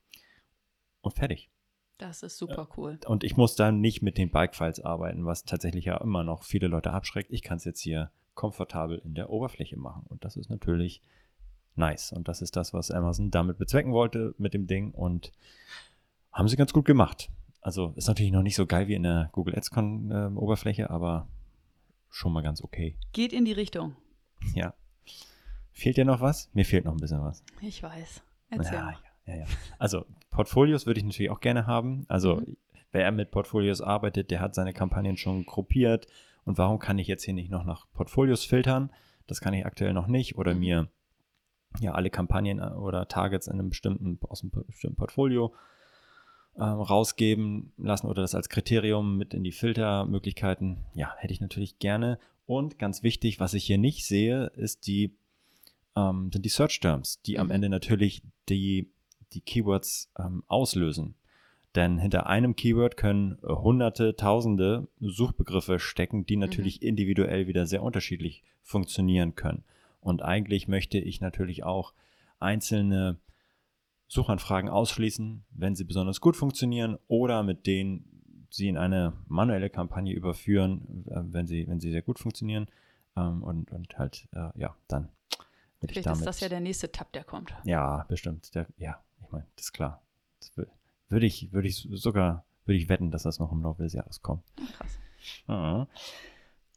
Und 1.01 1.13
fertig. 1.13 1.49
Das 1.97 2.21
ist 2.23 2.37
super 2.37 2.67
cool. 2.77 2.99
Und 3.07 3.23
ich 3.23 3.37
muss 3.37 3.55
dann 3.55 3.81
nicht 3.81 4.01
mit 4.01 4.17
den 4.17 4.29
Bike-Files 4.29 4.81
arbeiten, 4.81 5.25
was 5.25 5.45
tatsächlich 5.45 5.85
ja 5.85 5.97
immer 5.97 6.23
noch 6.23 6.43
viele 6.43 6.67
Leute 6.67 6.91
abschreckt. 6.91 7.31
Ich 7.31 7.41
kann 7.41 7.57
es 7.57 7.65
jetzt 7.65 7.81
hier 7.81 8.11
komfortabel 8.35 8.99
in 8.99 9.15
der 9.15 9.29
Oberfläche 9.29 9.77
machen. 9.77 10.05
Und 10.07 10.23
das 10.23 10.37
ist 10.37 10.49
natürlich 10.49 11.01
nice. 11.77 12.11
Und 12.11 12.27
das 12.27 12.41
ist 12.41 12.55
das, 12.55 12.73
was 12.73 12.91
Amazon 12.91 13.31
damit 13.31 13.57
bezwecken 13.57 13.91
wollte 13.93 14.33
mit 14.37 14.53
dem 14.53 14.67
Ding 14.67 14.91
und 14.91 15.31
haben 16.31 16.47
sie 16.47 16.55
ganz 16.55 16.73
gut 16.73 16.85
gemacht. 16.85 17.29
Also 17.61 17.93
ist 17.95 18.07
natürlich 18.07 18.31
noch 18.31 18.43
nicht 18.43 18.55
so 18.55 18.65
geil 18.65 18.87
wie 18.87 18.93
in 18.93 19.03
der 19.03 19.29
Google 19.33 19.55
Ads 19.55 19.71
äh, 19.75 20.27
Oberfläche, 20.35 20.89
aber 20.89 21.27
schon 22.09 22.31
mal 22.31 22.41
ganz 22.41 22.63
okay. 22.63 22.95
Geht 23.13 23.33
in 23.33 23.45
die 23.45 23.53
Richtung. 23.53 23.95
Ja. 24.53 24.73
Fehlt 25.73 25.97
dir 25.97 26.05
noch 26.05 26.21
was? 26.21 26.49
Mir 26.53 26.65
fehlt 26.65 26.85
noch 26.85 26.93
ein 26.93 26.99
bisschen 26.99 27.23
was. 27.23 27.43
Ich 27.61 27.83
weiß. 27.83 28.23
Erzähl 28.49 28.73
ja, 28.73 28.93
ja, 29.25 29.35
ja, 29.35 29.45
Also 29.77 30.05
Portfolios 30.29 30.85
würde 30.85 30.99
ich 30.99 31.05
natürlich 31.05 31.29
auch 31.29 31.39
gerne 31.39 31.67
haben. 31.67 32.05
Also 32.07 32.37
mhm. 32.37 32.57
wer 32.91 33.11
mit 33.11 33.31
Portfolios 33.31 33.81
arbeitet, 33.81 34.31
der 34.31 34.39
hat 34.39 34.55
seine 34.55 34.73
Kampagnen 34.73 35.17
schon 35.17 35.45
gruppiert. 35.45 36.07
Und 36.45 36.57
warum 36.57 36.79
kann 36.79 36.97
ich 36.97 37.07
jetzt 37.07 37.23
hier 37.23 37.33
nicht 37.33 37.51
noch 37.51 37.65
nach 37.65 37.85
Portfolios 37.93 38.45
filtern? 38.45 38.91
Das 39.27 39.41
kann 39.41 39.53
ich 39.53 39.65
aktuell 39.65 39.93
noch 39.93 40.07
nicht. 40.07 40.37
Oder 40.37 40.53
mhm. 40.53 40.59
mir 40.59 40.89
ja 41.79 41.93
alle 41.93 42.09
Kampagnen 42.09 42.59
äh, 42.59 42.73
oder 42.75 43.07
Targets 43.07 43.47
in 43.47 43.53
einem 43.53 43.69
bestimmten, 43.69 44.19
aus 44.21 44.41
einem 44.41 44.51
bestimmten 44.67 44.97
Portfolio 44.97 45.53
äh, 46.55 46.63
rausgeben 46.63 47.71
lassen 47.77 48.07
oder 48.07 48.21
das 48.21 48.35
als 48.35 48.49
Kriterium 48.49 49.17
mit 49.17 49.33
in 49.33 49.43
die 49.43 49.51
Filtermöglichkeiten. 49.51 50.85
Ja, 50.93 51.15
hätte 51.17 51.33
ich 51.33 51.41
natürlich 51.41 51.79
gerne. 51.79 52.19
Und 52.45 52.79
ganz 52.79 53.03
wichtig, 53.03 53.39
was 53.39 53.53
ich 53.53 53.65
hier 53.65 53.77
nicht 53.77 54.05
sehe, 54.05 54.47
ist 54.55 54.87
die, 54.87 55.15
ähm, 55.95 56.31
sind 56.31 56.45
die 56.45 56.49
Search 56.49 56.79
Terms, 56.79 57.21
die 57.21 57.33
mhm. 57.33 57.39
am 57.41 57.51
Ende 57.51 57.69
natürlich 57.69 58.23
die, 58.49 58.89
die 59.33 59.41
Keywords 59.41 60.11
ähm, 60.17 60.43
auslösen. 60.47 61.15
Denn 61.75 61.99
hinter 61.99 62.25
einem 62.25 62.55
Keyword 62.55 62.97
können 62.97 63.37
äh, 63.43 63.53
hunderte, 63.53 64.15
tausende 64.15 64.87
Suchbegriffe 64.99 65.77
stecken, 65.77 66.25
die 66.25 66.37
mhm. 66.37 66.41
natürlich 66.41 66.81
mhm. 66.81 66.87
individuell 66.87 67.47
wieder 67.47 67.67
sehr 67.67 67.83
unterschiedlich 67.83 68.43
funktionieren 68.63 69.35
können. 69.35 69.63
Und 69.99 70.21
eigentlich 70.21 70.67
möchte 70.67 70.97
ich 70.97 71.21
natürlich 71.21 71.63
auch 71.63 71.93
einzelne 72.39 73.19
Suchanfragen 74.07 74.69
ausschließen, 74.69 75.43
wenn 75.51 75.75
sie 75.75 75.83
besonders 75.83 76.21
gut 76.21 76.37
funktionieren 76.37 76.97
oder 77.07 77.43
mit 77.43 77.67
denen 77.67 78.47
sie 78.49 78.69
in 78.69 78.77
eine 78.77 79.13
manuelle 79.27 79.69
Kampagne 79.69 80.13
überführen, 80.13 81.05
äh, 81.09 81.21
wenn, 81.33 81.47
sie, 81.47 81.67
wenn 81.67 81.79
sie 81.79 81.91
sehr 81.91 82.01
gut 82.01 82.19
funktionieren. 82.19 82.67
Ähm, 83.15 83.43
und, 83.43 83.71
und 83.71 83.97
halt, 83.97 84.27
äh, 84.33 84.49
ja, 84.55 84.75
dann 84.87 85.09
Vielleicht 85.79 85.97
ich 85.97 86.03
damit, 86.03 86.19
ist 86.19 86.25
das 86.25 86.39
ja 86.39 86.49
der 86.49 86.59
nächste 86.59 86.91
Tab, 86.91 87.11
der 87.13 87.23
kommt. 87.23 87.53
Ja, 87.63 88.05
bestimmt. 88.07 88.53
Der, 88.55 88.67
ja, 88.77 88.99
ich 89.21 89.31
meine, 89.31 89.45
das 89.55 89.65
ist 89.65 89.73
klar. 89.73 90.01
Das 90.39 90.51
würde 91.09 91.25
ich, 91.25 91.51
würde 91.51 91.67
ich 91.67 91.87
sogar, 91.91 92.45
würde 92.65 92.77
ich 92.77 92.89
wetten, 92.89 93.11
dass 93.11 93.23
das 93.23 93.39
noch 93.39 93.51
im 93.51 93.61
Laufe 93.61 93.83
des 93.83 93.93
Jahres 93.93 94.21
kommt. 94.21 94.43
Krass. 94.77 94.99
Ja. 95.47 95.87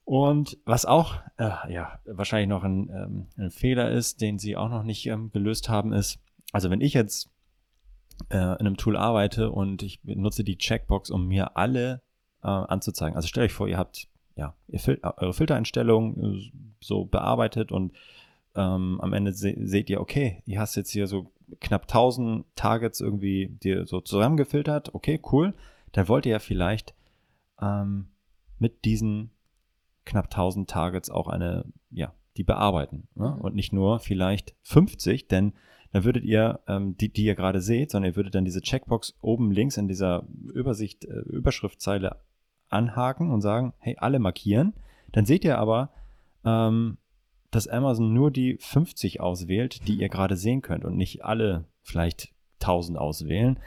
Und 0.05 0.59
was 0.65 0.87
auch, 0.87 1.17
äh, 1.37 1.73
ja, 1.73 2.01
wahrscheinlich 2.05 2.49
noch 2.49 2.65
ein, 2.65 2.91
ähm, 2.91 3.27
ein, 3.37 3.51
Fehler 3.51 3.91
ist, 3.91 4.21
den 4.21 4.39
sie 4.39 4.57
auch 4.57 4.69
noch 4.69 4.83
nicht 4.83 5.07
ähm, 5.07 5.31
gelöst 5.31 5.69
haben, 5.69 5.93
ist, 5.93 6.19
also 6.53 6.69
wenn 6.71 6.81
ich 6.81 6.95
jetzt 6.95 7.31
äh, 8.31 8.37
in 8.37 8.67
einem 8.67 8.77
Tool 8.77 8.97
arbeite 8.97 9.51
und 9.51 9.83
ich 9.83 10.01
nutze 10.03 10.43
die 10.43 10.59
Checkbox, 10.59 11.11
um 11.11 11.29
mir 11.29 11.57
alle 11.57 12.03
äh, 12.43 12.49
anzuzeigen. 12.49 13.17
Also 13.17 13.29
stellt 13.29 13.51
euch 13.51 13.55
vor, 13.55 13.69
ihr 13.69 13.79
habt 13.79 14.09
ja 14.37 14.55
ihr 14.69 14.81
Fil 14.81 14.99
eure 15.03 15.33
Filtereinstellungen 15.33 16.35
äh, 16.39 16.51
so 16.81 17.05
bearbeitet 17.05 17.73
und 17.73 17.93
ähm, 18.55 19.01
am 19.01 19.13
Ende 19.13 19.33
se 19.33 19.55
seht 19.61 19.91
ihr, 19.91 20.01
okay, 20.01 20.43
ihr 20.45 20.61
hast 20.61 20.75
jetzt 20.75 20.91
hier 20.91 21.07
so 21.07 21.31
knapp 21.61 21.83
1000 21.83 22.45
Targets 22.57 23.01
irgendwie 23.01 23.49
dir 23.49 23.87
so 23.87 24.01
zusammengefiltert. 24.01 24.95
Okay, 24.95 25.21
cool. 25.31 25.55
Dann 25.93 26.09
wollt 26.09 26.27
ihr 26.27 26.33
ja 26.33 26.39
vielleicht 26.39 26.95
ähm, 27.61 28.09
mit 28.59 28.85
diesen 28.85 29.31
knapp 30.05 30.27
1000 30.27 30.69
Targets 30.69 31.11
auch 31.11 31.29
eine, 31.29 31.65
ja, 31.91 32.13
die 32.37 32.45
bearbeiten. 32.45 33.09
Ne? 33.15 33.35
Mhm. 33.37 33.41
Und 33.41 33.55
nicht 33.55 33.73
nur 33.73 34.01
vielleicht 34.01 34.55
50, 34.63 35.29
denn 35.29 35.53
dann 35.93 36.05
würdet 36.05 36.25
ihr, 36.25 36.61
ähm, 36.69 36.97
die, 36.97 37.13
die 37.13 37.25
ihr 37.25 37.35
gerade 37.35 37.61
seht, 37.61 37.91
sondern 37.91 38.13
ihr 38.13 38.17
würdet 38.17 38.35
dann 38.35 38.45
diese 38.45 38.61
Checkbox 38.61 39.17
oben 39.21 39.51
links 39.51 39.77
in 39.77 39.89
dieser 39.89 40.25
Übersicht, 40.53 41.05
äh, 41.05 41.21
Überschriftzeile 41.27 42.21
anhaken 42.69 43.33
und 43.33 43.41
sagen, 43.41 43.73
hey, 43.79 43.97
alle 43.99 44.21
markieren. 44.21 44.75
Dann 45.13 45.25
seht 45.25 45.45
ihr 45.45 45.59
aber, 45.59 45.91
ähm, 46.45 46.99
dass 47.51 47.67
Amazon 47.67 48.15
nur 48.15 48.31
die 48.31 48.57
50 48.61 49.21
auswählt, 49.21 49.89
die 49.89 49.95
ihr 49.95 50.09
gerade 50.09 50.37
sehen 50.37 50.63
könnt 50.63 50.85
und 50.85 50.97
nicht 50.97 51.25
alle 51.25 51.65
vielleicht 51.83 52.33
1000 52.61 52.97
auswählen. 52.97 53.59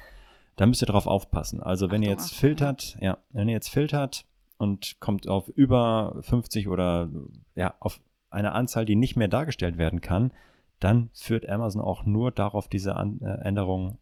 Da 0.56 0.66
müsst 0.66 0.82
ihr 0.82 0.88
darauf 0.88 1.08
aufpassen. 1.08 1.62
Also 1.62 1.92
wenn 1.92 2.02
Achtung, 2.02 2.04
ihr 2.04 2.10
jetzt 2.12 2.26
Achtung, 2.26 2.40
filtert, 2.40 2.98
ja, 3.02 3.18
wenn 3.32 3.50
ihr 3.50 3.56
jetzt 3.56 3.70
filtert 3.70 4.26
und 4.64 5.00
kommt 5.00 5.28
auf 5.28 5.48
über 5.50 6.18
50 6.22 6.68
oder 6.68 7.10
ja, 7.56 7.76
auf 7.80 8.00
eine 8.32 8.54
Anzahl, 8.54 8.86
die 8.86 8.96
nicht 8.96 9.16
mehr 9.16 9.28
dargestellt 9.28 9.78
werden 9.78 10.02
kann, 10.02 10.32
dann 10.80 11.10
führt 11.14 11.48
Amazon 11.48 11.82
auch 11.82 12.06
nur 12.06 12.32
darauf 12.32 12.68
diese 12.68 12.96
An 12.96 13.22
äh, 13.22 13.46
Änderung 13.46 14.00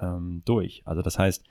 ähm, 0.00 0.42
durch. 0.44 0.82
Also 0.84 1.02
das 1.02 1.18
heißt, 1.18 1.44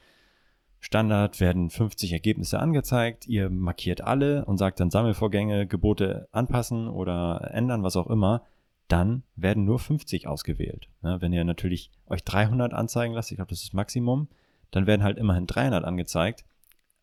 Standard 0.80 1.40
werden 1.40 1.70
50 1.70 2.12
Ergebnisse 2.12 2.60
angezeigt, 2.60 3.28
ihr 3.28 3.50
markiert 3.50 4.02
alle 4.02 4.46
und 4.46 4.58
sagt 4.58 4.80
dann 4.80 4.92
Sammelvorgänge, 4.92 5.66
Gebote 5.66 6.28
anpassen 6.32 6.88
oder 6.90 7.52
ändern, 7.54 7.84
was 7.84 7.96
auch 7.96 8.08
immer. 8.08 8.44
Dann 8.90 9.24
werden 9.36 9.64
nur 9.64 9.80
50 9.80 10.28
ausgewählt. 10.28 10.90
Ja, 11.02 11.22
wenn 11.22 11.32
ihr 11.32 11.46
natürlich 11.46 11.90
euch 12.08 12.24
300 12.24 12.74
anzeigen 12.74 13.14
lasst, 13.14 13.32
ich 13.32 13.38
glaube, 13.38 13.50
das 13.50 13.60
ist 13.60 13.70
das 13.70 13.74
Maximum, 13.74 14.28
dann 14.72 14.88
werden 14.88 15.04
halt 15.04 15.18
immerhin 15.18 15.48
300 15.48 15.86
angezeigt, 15.86 16.44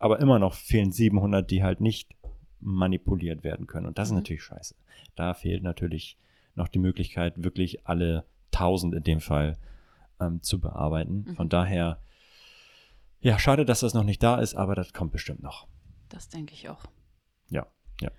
aber 0.00 0.18
immer 0.18 0.40
noch 0.40 0.54
fehlen 0.54 0.90
700, 0.90 1.48
die 1.48 1.62
halt 1.62 1.80
nicht 1.80 2.16
manipuliert 2.58 3.44
werden 3.44 3.68
können. 3.68 3.86
Und 3.86 3.98
das 3.98 4.10
mhm. 4.10 4.16
ist 4.16 4.22
natürlich 4.22 4.42
scheiße. 4.42 4.74
Da 5.14 5.34
fehlt 5.34 5.62
natürlich 5.62 6.18
noch 6.56 6.66
die 6.66 6.80
Möglichkeit, 6.80 7.44
wirklich 7.44 7.86
alle 7.86 8.24
1000 8.52 8.96
in 8.96 9.04
dem 9.04 9.20
Fall 9.20 9.56
ähm, 10.20 10.42
zu 10.42 10.60
bearbeiten. 10.60 11.26
Mhm. 11.28 11.36
Von 11.36 11.48
daher 11.48 12.00
ja, 13.20 13.38
schade, 13.38 13.66
dass 13.66 13.80
das 13.80 13.94
noch 13.94 14.04
nicht 14.04 14.22
da 14.22 14.40
ist, 14.40 14.54
aber 14.54 14.74
das 14.74 14.92
kommt 14.92 15.12
bestimmt 15.12 15.42
noch. 15.42 15.66
Das 16.08 16.28
denke 16.28 16.54
ich 16.54 16.68
auch. 16.70 16.84
Ja, 17.50 17.66
ja. 18.00 18.10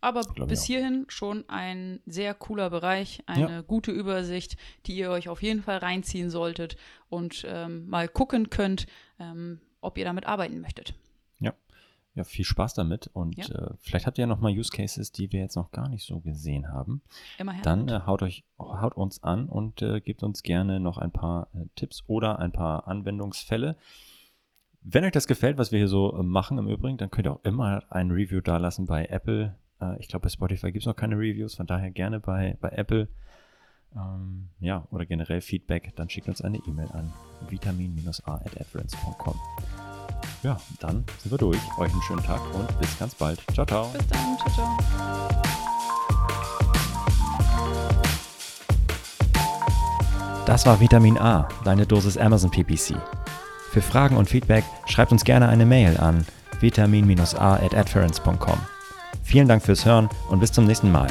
Aber 0.00 0.22
bis 0.46 0.62
hierhin 0.62 1.04
schon 1.08 1.44
ein 1.48 2.00
sehr 2.06 2.32
cooler 2.32 2.70
Bereich, 2.70 3.22
eine 3.26 3.50
ja. 3.50 3.60
gute 3.62 3.90
Übersicht, 3.90 4.56
die 4.86 4.96
ihr 4.96 5.10
euch 5.10 5.28
auf 5.28 5.42
jeden 5.42 5.62
Fall 5.62 5.78
reinziehen 5.78 6.30
solltet 6.30 6.76
und 7.08 7.44
ähm, 7.48 7.88
mal 7.88 8.08
gucken 8.08 8.48
könnt, 8.48 8.86
ähm, 9.18 9.60
ob 9.80 9.98
ihr 9.98 10.04
damit 10.04 10.26
arbeiten 10.26 10.60
möchtet. 10.60 10.94
Ja. 12.16 12.24
Viel 12.24 12.46
Spaß 12.46 12.72
damit 12.72 13.08
und 13.08 13.36
ja. 13.36 13.54
äh, 13.54 13.74
vielleicht 13.78 14.06
habt 14.06 14.16
ihr 14.16 14.22
ja 14.22 14.26
noch 14.26 14.40
mal 14.40 14.50
Use 14.50 14.70
Cases, 14.70 15.12
die 15.12 15.30
wir 15.32 15.40
jetzt 15.40 15.54
noch 15.54 15.70
gar 15.70 15.90
nicht 15.90 16.06
so 16.06 16.20
gesehen 16.20 16.72
haben. 16.72 17.02
Immerhin. 17.38 17.62
Dann 17.62 17.88
äh, 17.88 18.00
haut 18.06 18.22
euch, 18.22 18.44
haut 18.58 18.96
uns 18.96 19.22
an 19.22 19.50
und 19.50 19.82
äh, 19.82 20.00
gebt 20.00 20.22
uns 20.22 20.42
gerne 20.42 20.80
noch 20.80 20.96
ein 20.96 21.12
paar 21.12 21.48
äh, 21.54 21.66
Tipps 21.76 22.04
oder 22.06 22.38
ein 22.38 22.52
paar 22.52 22.88
Anwendungsfälle. 22.88 23.76
Wenn 24.80 25.04
euch 25.04 25.12
das 25.12 25.26
gefällt, 25.26 25.58
was 25.58 25.72
wir 25.72 25.78
hier 25.78 25.88
so 25.88 26.18
äh, 26.18 26.22
machen 26.22 26.56
im 26.56 26.68
Übrigen, 26.68 26.96
dann 26.96 27.10
könnt 27.10 27.26
ihr 27.26 27.34
auch 27.34 27.44
immer 27.44 27.82
ein 27.90 28.10
Review 28.10 28.40
dalassen 28.40 28.86
bei 28.86 29.04
Apple. 29.04 29.54
Äh, 29.80 30.00
ich 30.00 30.08
glaube, 30.08 30.22
bei 30.24 30.30
Spotify 30.30 30.72
gibt 30.72 30.84
es 30.84 30.86
noch 30.86 30.96
keine 30.96 31.16
Reviews, 31.16 31.54
von 31.54 31.66
daher 31.66 31.90
gerne 31.90 32.18
bei, 32.18 32.56
bei 32.62 32.70
Apple. 32.70 33.08
Ähm, 33.94 34.48
ja, 34.60 34.88
oder 34.90 35.04
generell 35.04 35.42
Feedback, 35.42 35.94
dann 35.96 36.08
schickt 36.08 36.28
uns 36.28 36.40
eine 36.40 36.56
E-Mail 36.66 36.88
an 36.92 37.12
vitamin-a.adference.com. 37.48 39.38
Ja, 40.42 40.56
dann 40.80 41.04
sind 41.22 41.30
wir 41.30 41.38
durch. 41.38 41.58
Euch 41.78 41.92
einen 41.92 42.02
schönen 42.02 42.22
Tag 42.22 42.40
und 42.54 42.80
bis 42.80 42.98
ganz 42.98 43.14
bald. 43.14 43.40
Ciao, 43.52 43.66
ciao. 43.66 43.88
Bis 43.88 44.06
dann. 44.08 44.38
Ciao, 44.38 44.54
ciao. 44.54 44.76
Das 50.46 50.64
war 50.64 50.78
Vitamin 50.78 51.18
A, 51.18 51.48
deine 51.64 51.86
Dosis 51.86 52.16
Amazon 52.16 52.50
PPC. 52.50 52.94
Für 53.72 53.82
Fragen 53.82 54.16
und 54.16 54.28
Feedback 54.30 54.64
schreibt 54.86 55.10
uns 55.12 55.24
gerne 55.24 55.48
eine 55.48 55.66
Mail 55.66 55.98
an 55.98 56.24
vitamin-a 56.60 57.54
at 57.56 57.94
Vielen 59.22 59.48
Dank 59.48 59.62
fürs 59.62 59.84
Hören 59.84 60.08
und 60.30 60.40
bis 60.40 60.52
zum 60.52 60.66
nächsten 60.66 60.90
Mal. 60.90 61.08